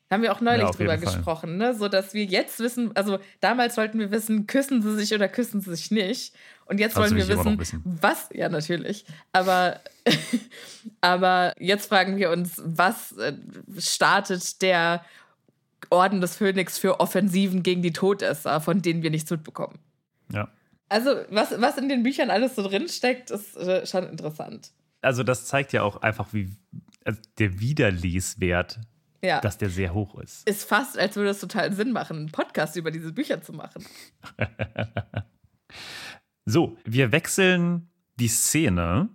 [0.10, 1.76] Da haben wir auch neulich Ja, drüber gesprochen, ne?
[1.76, 5.62] So dass wir jetzt wissen, also damals wollten wir wissen, küssen sie sich oder küssen
[5.62, 6.36] sie sich nicht.
[6.66, 7.84] Und jetzt Das wollen wir wissen, wissen.
[7.86, 9.06] was, ja, natürlich.
[9.34, 9.80] Aber,
[11.02, 13.34] aber jetzt fragen wir uns, was äh,
[13.78, 15.06] startet der
[15.92, 19.78] Orden des Phönix für Offensiven gegen die Todesser, von denen wir nichts mitbekommen?
[20.34, 20.50] Ja.
[20.90, 24.72] Also, was, was in den Büchern alles so drinsteckt, ist äh, schon interessant.
[25.02, 26.50] Also, das zeigt ja auch einfach, wie
[27.06, 28.80] also der Wiederleswert,
[29.22, 29.40] Ja.
[29.42, 30.48] dass der sehr hoch ist.
[30.50, 33.86] ist fast, als würde es total Sinn machen, einen Podcast über diese Bücher zu machen.
[36.46, 39.10] So, wir wechseln die Szene,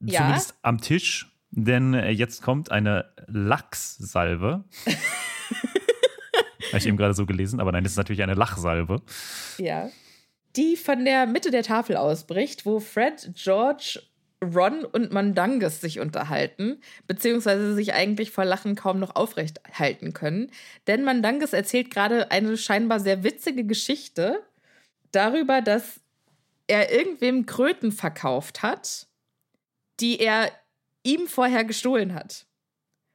[0.00, 0.20] Ja.
[0.20, 4.64] zumindest am Tisch, denn äh, jetzt kommt eine Lachssalve.
[6.68, 9.02] Habe ich eben gerade so gelesen, aber nein, das ist natürlich eine Lachsalve.
[9.58, 9.90] Ja.
[10.56, 14.00] Die von der Mitte der Tafel ausbricht, wo Fred, George,
[14.42, 20.50] Ron und Mandangus sich unterhalten, beziehungsweise sich eigentlich vor Lachen kaum noch aufrecht halten können.
[20.86, 24.42] Denn Mandangus erzählt gerade eine scheinbar sehr witzige Geschichte
[25.10, 26.00] darüber, dass
[26.66, 29.06] er irgendwem Kröten verkauft hat,
[30.00, 30.50] die er
[31.02, 32.46] ihm vorher gestohlen hat.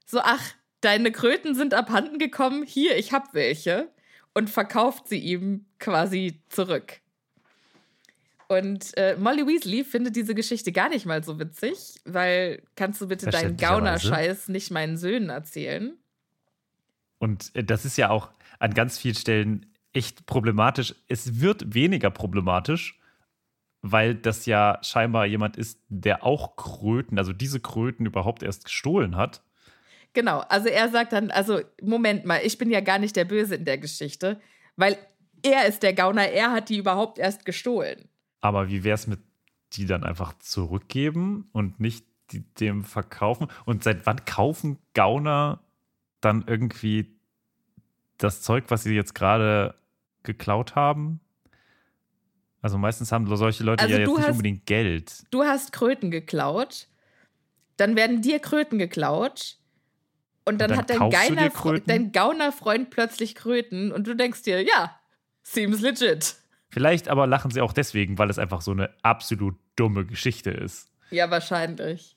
[0.06, 3.90] So, ach, deine Kröten sind abhanden gekommen, hier, ich hab welche.
[4.34, 7.02] Und verkauft sie ihm quasi zurück.
[8.52, 13.08] Und äh, Molly Weasley findet diese Geschichte gar nicht mal so witzig, weil kannst du
[13.08, 13.56] bitte deinen.
[13.56, 15.98] Gaunerscheiß nicht meinen Söhnen erzählen?
[17.18, 18.30] Und äh, das ist ja auch
[18.60, 20.94] an ganz vielen Stellen echt problematisch.
[21.08, 23.00] Es wird weniger problematisch,
[23.84, 29.16] weil das ja scheinbar jemand ist, der auch Kröten, also diese Kröten überhaupt erst gestohlen
[29.16, 29.42] hat.
[30.12, 33.56] Genau, also er sagt dann, also Moment mal, ich bin ja gar nicht der Böse
[33.56, 34.42] in der Geschichte,
[34.76, 34.98] weil
[35.42, 38.10] er ist der Gauner, er hat die überhaupt erst gestohlen.
[38.42, 39.20] Aber wie wäre es mit
[39.74, 43.48] die dann einfach zurückgeben und nicht die, dem verkaufen?
[43.66, 45.60] Und seit wann kaufen Gauner
[46.20, 47.16] dann irgendwie
[48.18, 49.76] das Zeug, was sie jetzt gerade
[50.24, 51.20] geklaut haben?
[52.62, 55.24] Also meistens haben solche Leute Also ja jetzt nicht hast- unbedingt Geld.
[55.32, 56.88] Du hast Kröten geklaut,
[57.78, 59.58] dann werden dir Kröten geklaut
[60.46, 61.50] und dann, dann hat dein, Geiner,
[61.88, 65.00] dein Gaunerfreund plötzlich Kröten und du denkst dir, ja,
[65.42, 66.36] seems legit.
[66.72, 70.90] Vielleicht aber lachen sie auch deswegen, weil es einfach so eine absolut dumme Geschichte ist.
[71.12, 72.16] Ja, wahrscheinlich.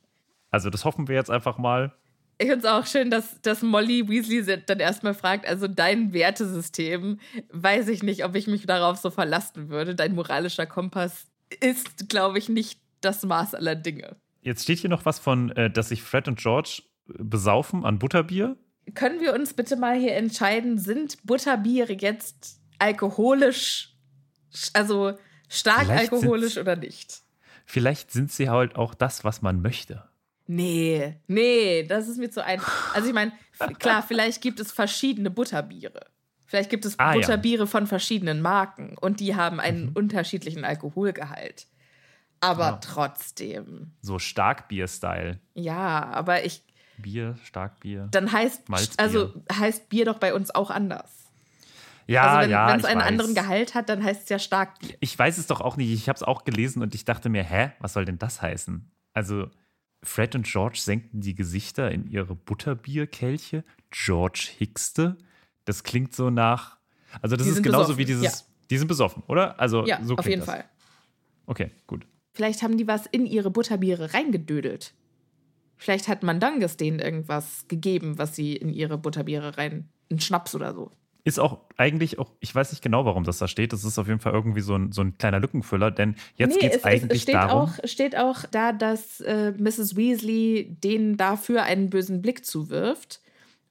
[0.50, 1.92] Also das hoffen wir jetzt einfach mal.
[2.38, 7.18] Ich finde es auch schön, dass, dass Molly Weasley dann erstmal fragt, also dein Wertesystem,
[7.52, 9.94] weiß ich nicht, ob ich mich darauf so verlassen würde.
[9.94, 11.26] Dein moralischer Kompass
[11.60, 14.16] ist, glaube ich, nicht das Maß aller Dinge.
[14.42, 18.56] Jetzt steht hier noch was von, äh, dass sich Fred und George besaufen an Butterbier.
[18.94, 23.93] Können wir uns bitte mal hier entscheiden, sind Butterbiere jetzt alkoholisch,
[24.72, 27.22] also stark Vielleicht alkoholisch oder nicht?
[27.66, 30.04] Vielleicht sind sie halt auch das, was man möchte.
[30.46, 32.60] Nee, nee, das ist mir zu ein.
[32.92, 33.32] Also ich meine,
[33.78, 36.06] klar, vielleicht gibt es verschiedene Butterbiere.
[36.46, 37.20] Vielleicht gibt es Ah, ja.
[37.20, 41.66] Butterbiere von verschiedenen Marken und die haben einen unterschiedlichen Alkoholgehalt.
[42.40, 42.80] Aber Ah.
[42.82, 45.40] trotzdem, So Starkbier-Style.
[45.54, 46.62] ja, aber ich,
[46.98, 48.08] Bier, Starkbier.
[48.10, 49.02] dann heißt, Malzbier.
[49.02, 51.23] also heißt Bier doch bei uns auch anders.
[52.06, 53.06] Ja, also wenn ja, es ich einen weiß.
[53.08, 54.96] anderen Gehalt hat, dann heißt es ja Starkbier.
[55.00, 55.90] Ich weiß es doch auch nicht.
[55.92, 58.90] Ich habe es auch gelesen und ich dachte mir, hä, was soll denn das heißen?
[59.12, 59.48] Also
[60.02, 63.64] Fred und George senkten die Gesichter in ihre Butterbierkelche.
[63.90, 65.16] George hickste.
[65.64, 66.78] Das klingt so nach.
[67.22, 68.22] Also das Die ist genauso besoffen, wie dieses.
[68.24, 68.32] ja.
[68.70, 69.58] Die sind besoffen, oder?
[69.60, 70.48] Also Ja, so auf jeden das.
[70.48, 70.64] Fall.
[71.46, 72.06] Okay, gut.
[72.32, 74.94] Vielleicht haben die was in ihre Butterbiere reingedödelt.
[75.76, 79.88] Vielleicht hat Mandanges denen irgendwas gegeben, was sie in ihre Butterbiere rein.
[80.10, 80.90] Ein Schnaps oder so.
[81.26, 83.72] Ist auch eigentlich auch, ich weiß nicht genau, warum das da steht.
[83.72, 86.74] Das ist auf jeden Fall irgendwie so ein, so ein kleiner Lückenfüller, denn jetzt geht
[86.74, 87.62] es, eigentlich es steht, darum.
[87.62, 89.96] auch, steht auch da, dass äh, Mrs.
[89.96, 93.22] Weasley denen dafür einen bösen Blick zuwirft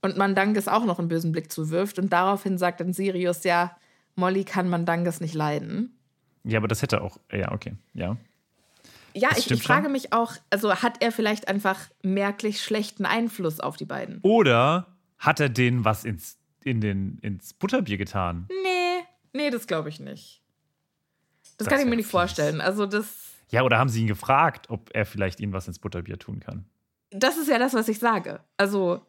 [0.02, 2.00] und Mandanges auch noch einen bösen Blick zuwirft.
[2.00, 3.78] Und daraufhin sagt dann Sirius, ja,
[4.16, 5.96] Molly kann Mandanges nicht leiden.
[6.44, 7.20] Ja, aber das hätte auch.
[7.32, 7.74] Ja, okay.
[7.94, 8.18] Ja.
[9.14, 13.60] Ja, Das ich, ich frage mich auch, also hat er vielleicht einfach merklich schlechten Einfluss
[13.60, 14.20] auf die beiden?
[14.24, 14.88] Oder
[15.20, 18.48] hat er denen was ins, in den, ins Butterbier getan?
[18.64, 20.42] Nee, nee, das glaube ich nicht.
[21.44, 22.12] Das, Das kann ich mir nicht fies.
[22.12, 22.62] vorstellen.
[22.62, 26.18] Also das, Ja, oder haben sie ihn gefragt, ob er vielleicht ihnen was ins Butterbier
[26.20, 26.66] tun kann?
[27.16, 28.40] das ist ja das, was ich sage.
[28.58, 29.06] Also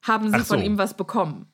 [0.00, 0.44] haben sie so.
[0.54, 1.46] von ihm was bekommen?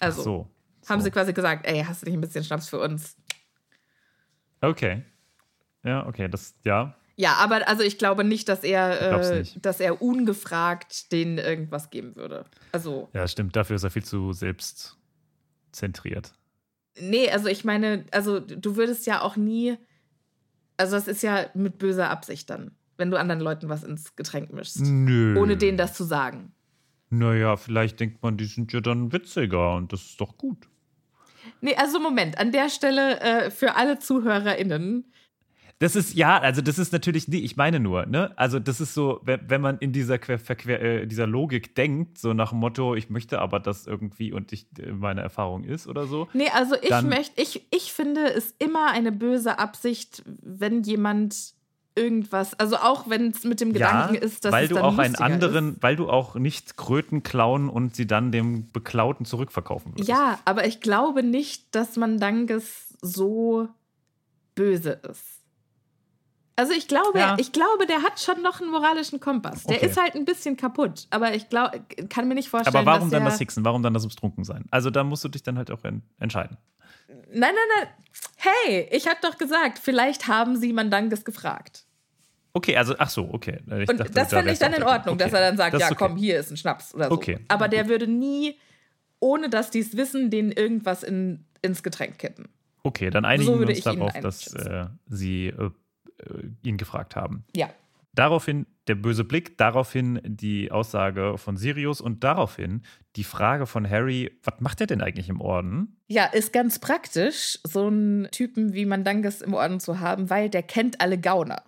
[0.00, 0.50] Also Ach so.
[0.88, 1.04] haben so.
[1.04, 3.16] sie quasi gesagt, ey, hast du nicht ein bisschen Schnaps für uns?
[4.60, 5.04] Okay.
[5.84, 6.96] Ja, okay, das, ja.
[7.18, 9.64] Ja, aber also ich glaube nicht, dass er, äh, nicht.
[9.64, 12.44] dass er ungefragt denen irgendwas geben würde.
[12.72, 13.56] Also, Ja, stimmt.
[13.56, 16.34] Dafür ist er viel zu selbstzentriert.
[17.00, 19.76] nee, also ich meine, also du würdest ja auch nie,
[20.76, 24.52] also das ist ja mit böser Absicht dann, wenn du anderen Leuten was ins Getränk
[24.52, 25.38] mischst, Nö.
[25.38, 26.52] ohne denen das zu sagen.
[27.08, 30.68] Naja, vielleicht denkt man, die sind ja dann witziger und das ist doch gut.
[31.60, 35.10] Nee, also Moment, an der Stelle äh, für alle ZuhörerInnen.
[35.78, 38.32] Das ist, ja, also das ist natürlich, nee, ich meine nur, ne?
[38.36, 42.32] Also das ist so, wenn, wenn man in dieser, Verquer, äh, dieser Logik denkt, so
[42.32, 46.06] nach dem Motto, ich möchte aber das irgendwie und ich, äh, meine Erfahrung ist oder
[46.06, 46.28] so.
[46.32, 51.54] Nee, also ich möchte, ich, ich finde es immer eine böse Absicht, wenn jemand
[51.94, 54.96] irgendwas, also auch wenn es mit dem Gedanken ja, ist, dass weil es du auch
[54.96, 55.82] einen anderen, ist.
[55.82, 60.08] weil du auch nicht Kröten klauen und sie dann dem Beklauten zurückverkaufen würdest.
[60.08, 63.68] Ja, aber ich glaube nicht, dass Mandanges so
[64.54, 65.35] böse ist.
[66.56, 67.36] Also ich glaube, ja.
[67.38, 69.64] ich glaube, der hat schon noch einen moralischen Kompass.
[69.64, 69.86] Der okay.
[69.86, 73.26] ist halt ein bisschen kaputt, aber ich glaube, kann mir nicht vorstellen, Aber warum dann
[73.26, 73.62] das Hixen?
[73.64, 74.64] Warum dann das Betrunken sein?
[74.70, 75.80] Also da musst du dich dann halt auch
[76.18, 76.56] entscheiden.
[77.08, 77.88] Nein, nein, nein.
[78.36, 81.84] Hey, ich hatte doch gesagt, vielleicht haben sie Mandanges gefragt.
[82.54, 83.58] Okay, also ach so, okay.
[83.66, 85.24] Ich und dachte, das fände ich dann in Ordnung, okay.
[85.24, 85.94] dass er dann sagt, ja, okay.
[85.98, 87.14] komm, hier ist ein Schnaps oder so.
[87.14, 87.38] Okay.
[87.48, 88.58] Aber der würde nie,
[89.20, 92.48] ohne dass die es wissen, denen irgendwas in, ins Getränk kippen.
[92.82, 95.70] Okay, dann einigen so wir uns darauf, dass äh, sie äh,
[96.62, 97.44] ihn gefragt haben.
[97.54, 97.70] Ja.
[98.12, 102.82] Daraufhin der böse Blick, daraufhin die Aussage von Sirius und daraufhin
[103.16, 106.00] die Frage von Harry, was macht er denn eigentlich im Orden?
[106.06, 110.62] Ja, ist ganz praktisch, so einen Typen wie Mandanges im Orden zu haben, weil der
[110.62, 111.62] kennt alle Gauner.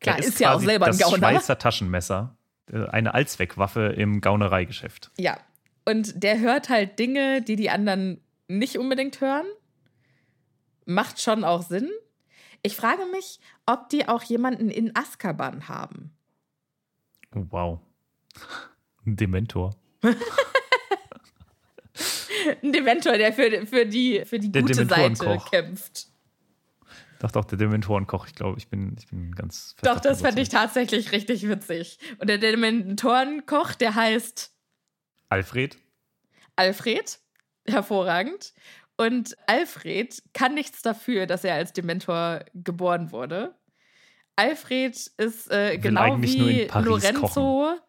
[0.00, 1.18] Klar, ist, ist ja auch selber ein Gauner.
[1.18, 2.36] Das Schweizer Taschenmesser,
[2.70, 5.10] äh, eine Allzweckwaffe im Gaunereigeschäft.
[5.18, 5.38] Ja,
[5.84, 9.46] und der hört halt Dinge, die die anderen nicht unbedingt hören.
[10.84, 11.90] Macht schon auch Sinn.
[12.62, 16.12] Ich frage mich, ob die auch jemanden in Azkaban haben.
[17.32, 17.80] Wow.
[19.04, 19.76] Ein Dementor.
[22.62, 26.08] Ein Dementor, der für, für die, für die gute Seite kämpft.
[27.18, 28.26] Doch, doch, der Dementorenkoch.
[28.26, 29.74] Ich glaube, ich bin, ich bin ganz.
[29.82, 31.98] Doch, das fand ich tatsächlich richtig witzig.
[32.18, 34.52] Und der Dementorenkoch, der heißt.
[35.28, 35.78] Alfred.
[36.56, 37.18] Alfred.
[37.66, 38.52] Hervorragend.
[38.96, 43.54] Und Alfred kann nichts dafür, dass er als Dementor geboren wurde.
[44.36, 47.80] Alfred ist äh, genau wie Lorenzo kochen.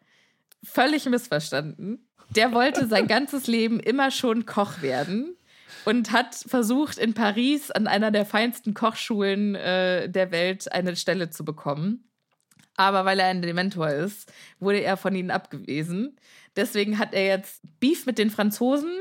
[0.63, 2.07] völlig missverstanden.
[2.29, 5.35] Der wollte sein ganzes Leben immer schon Koch werden
[5.85, 11.29] und hat versucht, in Paris an einer der feinsten Kochschulen äh, der Welt eine Stelle
[11.29, 12.09] zu bekommen.
[12.75, 16.19] Aber weil er ein Dementor ist, wurde er von ihnen abgewiesen.
[16.55, 18.91] Deswegen hat er jetzt Beef mit den Franzosen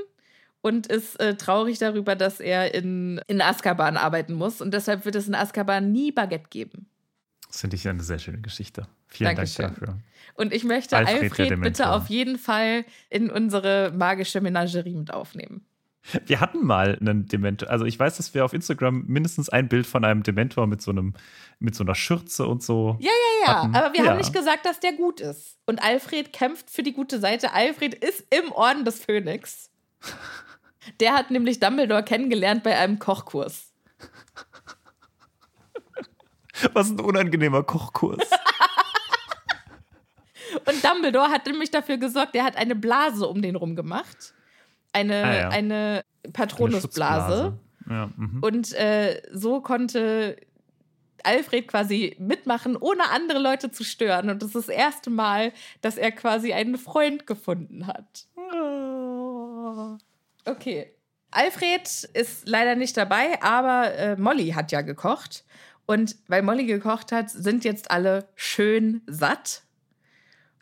[0.66, 4.60] und ist äh, traurig darüber, dass er in, in Azkaban arbeiten muss.
[4.60, 6.86] Und deshalb wird es in Azkaban nie Baguette geben.
[7.46, 8.88] Das finde ich eine sehr schöne Geschichte.
[9.06, 9.66] Vielen Dankeschön.
[9.66, 9.98] Dank dafür.
[10.34, 15.64] Und ich möchte Alfred, Alfred bitte auf jeden Fall in unsere magische Menagerie mit aufnehmen.
[16.26, 17.70] Wir hatten mal einen Dementor.
[17.70, 20.90] Also ich weiß, dass wir auf Instagram mindestens ein Bild von einem Dementor mit so
[20.90, 21.14] einem,
[21.60, 22.96] mit so einer Schürze und so.
[23.00, 23.62] Ja, ja, ja.
[23.62, 23.76] Hatten.
[23.76, 24.10] Aber wir ja.
[24.10, 25.58] haben nicht gesagt, dass der gut ist.
[25.66, 27.52] Und Alfred kämpft für die gute Seite.
[27.52, 29.70] Alfred ist im Orden des Phönix.
[31.00, 33.72] Der hat nämlich Dumbledore kennengelernt bei einem Kochkurs.
[36.72, 38.18] Was ein unangenehmer Kochkurs.
[40.64, 44.32] Und Dumbledore hat nämlich dafür gesorgt, er hat eine Blase um den rum gemacht.
[44.92, 45.48] Eine, ah, ja.
[45.50, 47.58] eine Patronusblase.
[47.88, 48.38] Ja, mhm.
[48.42, 50.36] Und äh, so konnte
[51.22, 54.30] Alfred quasi mitmachen, ohne andere Leute zu stören.
[54.30, 58.26] Und das ist das erste Mal, dass er quasi einen Freund gefunden hat.
[58.36, 59.98] Oh.
[60.46, 60.92] Okay.
[61.30, 65.44] Alfred ist leider nicht dabei, aber äh, Molly hat ja gekocht.
[65.86, 69.62] Und weil Molly gekocht hat, sind jetzt alle schön satt.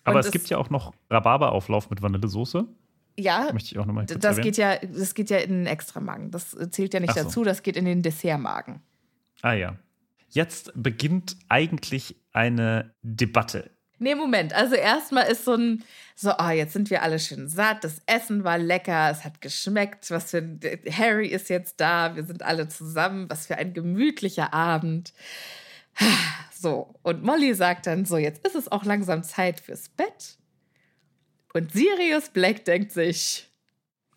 [0.05, 2.67] Aber es, es gibt ja auch noch Rhabarberauflauf mit Vanillesoße.
[3.17, 6.31] Ja, möchte ich auch nochmal das geht ja, das geht ja in den Extramagen.
[6.31, 7.23] Das zählt ja nicht so.
[7.23, 8.83] dazu, das geht in den Dessertmagen.
[9.41, 9.77] Ah ja.
[10.29, 13.71] Jetzt beginnt eigentlich eine Debatte
[14.05, 14.53] Nee, Moment.
[14.53, 15.83] Also erstmal ist so ein,
[16.15, 20.11] so, oh, jetzt sind wir alle schön satt, das Essen war lecker, es hat geschmeckt,
[20.11, 24.53] was für ein, Harry ist jetzt da, wir sind alle zusammen, was für ein gemütlicher
[24.53, 25.15] Abend.
[26.57, 30.39] So, und Molly sagt dann so, jetzt ist es auch langsam Zeit fürs Bett.
[31.53, 33.51] Und Sirius Black denkt sich,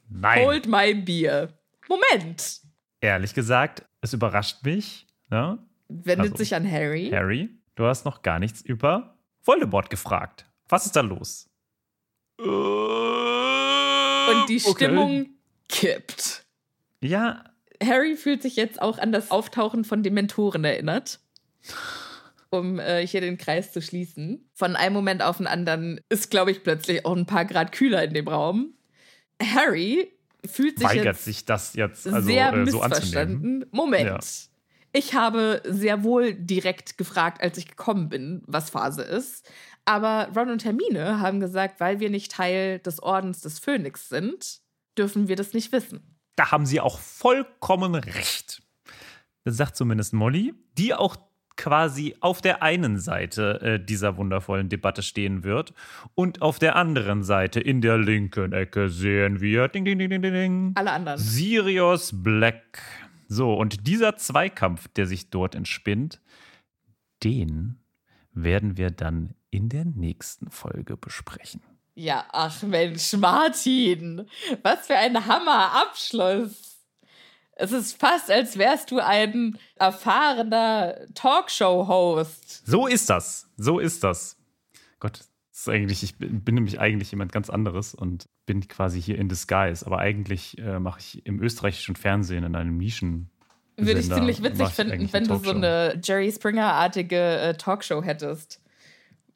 [0.10, 0.46] Nein.
[0.46, 1.50] Hold my beer.
[1.90, 2.62] Moment.
[3.02, 5.08] Ehrlich gesagt, es überrascht mich.
[5.30, 5.60] Ne?
[5.90, 7.10] Wendet also, sich an Harry.
[7.12, 9.17] Harry, du hast noch gar nichts über
[9.48, 10.46] Voldemort gefragt.
[10.68, 11.50] Was ist da los?
[12.38, 12.46] Und
[14.50, 15.32] die Stimmung okay.
[15.70, 16.46] kippt.
[17.02, 17.44] Ja.
[17.82, 21.20] Harry fühlt sich jetzt auch an das Auftauchen von Dementoren erinnert.
[22.50, 24.50] Um äh, hier den Kreis zu schließen.
[24.54, 28.04] Von einem Moment auf den anderen ist, glaube ich, plötzlich auch ein paar Grad kühler
[28.04, 28.74] in dem Raum.
[29.42, 30.12] Harry
[30.46, 33.64] fühlt sich weigert jetzt sich das jetzt also, sehr äh, so missverstanden.
[33.64, 33.66] Anzunehmen.
[33.72, 34.08] Moment.
[34.08, 34.20] Ja.
[34.98, 39.48] Ich habe sehr wohl direkt gefragt, als ich gekommen bin, was Phase ist.
[39.86, 44.60] Aber Ron und Hermine haben gesagt, weil wir nicht Teil des Ordens des Phönix sind,
[44.98, 46.18] dürfen wir das nicht wissen.
[46.36, 48.64] da haben sie auch vollkommen recht.
[49.44, 51.16] Das sagt zumindest Molly, die auch
[51.58, 55.74] quasi auf der einen Seite äh, dieser wundervollen Debatte stehen wird
[56.16, 60.22] und auf der anderen Seite in der linken Ecke sehen wir ding, ding, ding, ding,
[60.22, 61.20] ding, Alle anderen.
[61.20, 62.80] Sirius Black.
[63.28, 66.22] So, und dieser Zweikampf, der sich dort entspinnt,
[67.24, 67.80] den
[68.32, 71.62] werden wir dann in der nächsten Folge besprechen.
[71.96, 74.30] Ja, ach Mensch, Martin.
[74.62, 76.78] Was für ein Hammerabschluss.
[77.54, 82.68] Es ist fast, als wärst du ein erfahrener Talkshow-Host.
[82.68, 83.50] So ist das.
[83.58, 84.38] So ist das.
[85.00, 85.22] Gott,
[85.60, 89.86] ist eigentlich, ich bin, nämlich eigentlich jemand ganz anderes und bin quasi hier in Disguise.
[89.86, 93.30] Aber eigentlich äh, mache ich im österreichischen Fernsehen in einem Nischen.
[93.76, 98.62] Würde ich ziemlich witzig finden, wenn du so eine Jerry Springer-artige äh, Talkshow hättest,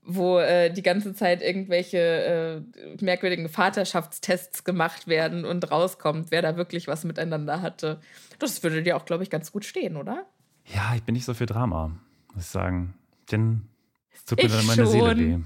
[0.03, 6.57] wo äh, die ganze Zeit irgendwelche äh, merkwürdigen Vaterschaftstests gemacht werden und rauskommt, wer da
[6.57, 7.99] wirklich was miteinander hatte.
[8.39, 10.25] Das würde dir auch, glaube ich, ganz gut stehen, oder?
[10.73, 11.91] Ja, ich bin nicht so für Drama,
[12.33, 12.95] muss ich sagen.
[13.31, 13.63] Denn
[14.13, 15.19] es tut mir Ich dann meine Seele schon.
[15.19, 15.37] weh.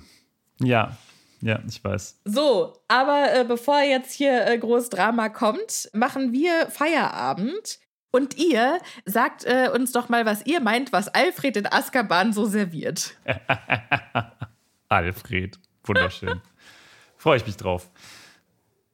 [0.59, 0.97] Ja,
[1.41, 2.21] ja, ich weiß.
[2.25, 7.79] So, aber äh, bevor jetzt hier äh, groß Drama kommt, machen wir Feierabend.
[8.11, 12.45] Und ihr sagt äh, uns doch mal, was ihr meint, was Alfred in Azkaban so
[12.45, 13.15] serviert.
[14.89, 16.41] Alfred, wunderschön.
[17.17, 17.89] Freue ich mich drauf.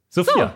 [0.09, 0.55] Sophia,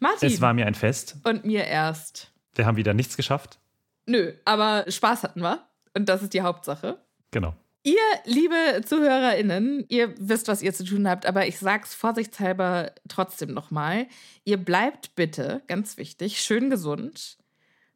[0.00, 0.28] Martin.
[0.28, 1.16] es war mir ein Fest.
[1.24, 2.32] und mir erst.
[2.54, 3.58] Wir haben wieder nichts geschafft.
[4.06, 5.66] Nö, aber Spaß hatten wir.
[5.94, 6.98] Und das ist die Hauptsache.
[7.30, 7.54] Genau.
[7.88, 13.54] Ihr, liebe ZuhörerInnen, ihr wisst, was ihr zu tun habt, aber ich sag's vorsichtshalber trotzdem
[13.54, 14.08] nochmal.
[14.44, 17.38] Ihr bleibt bitte, ganz wichtig, schön gesund,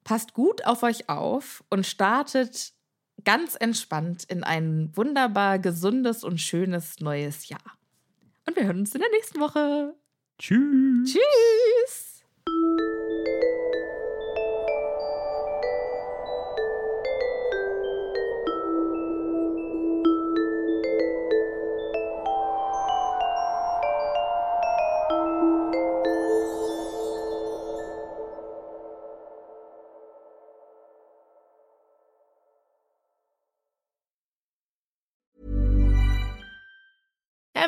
[0.02, 2.72] passt gut auf euch auf und startet
[3.24, 7.76] ganz entspannt in ein wunderbar gesundes und schönes neues Jahr.
[8.46, 9.94] Und wir hören uns in der nächsten Woche.
[10.38, 11.12] Tschüss.
[11.12, 12.11] Tschüss!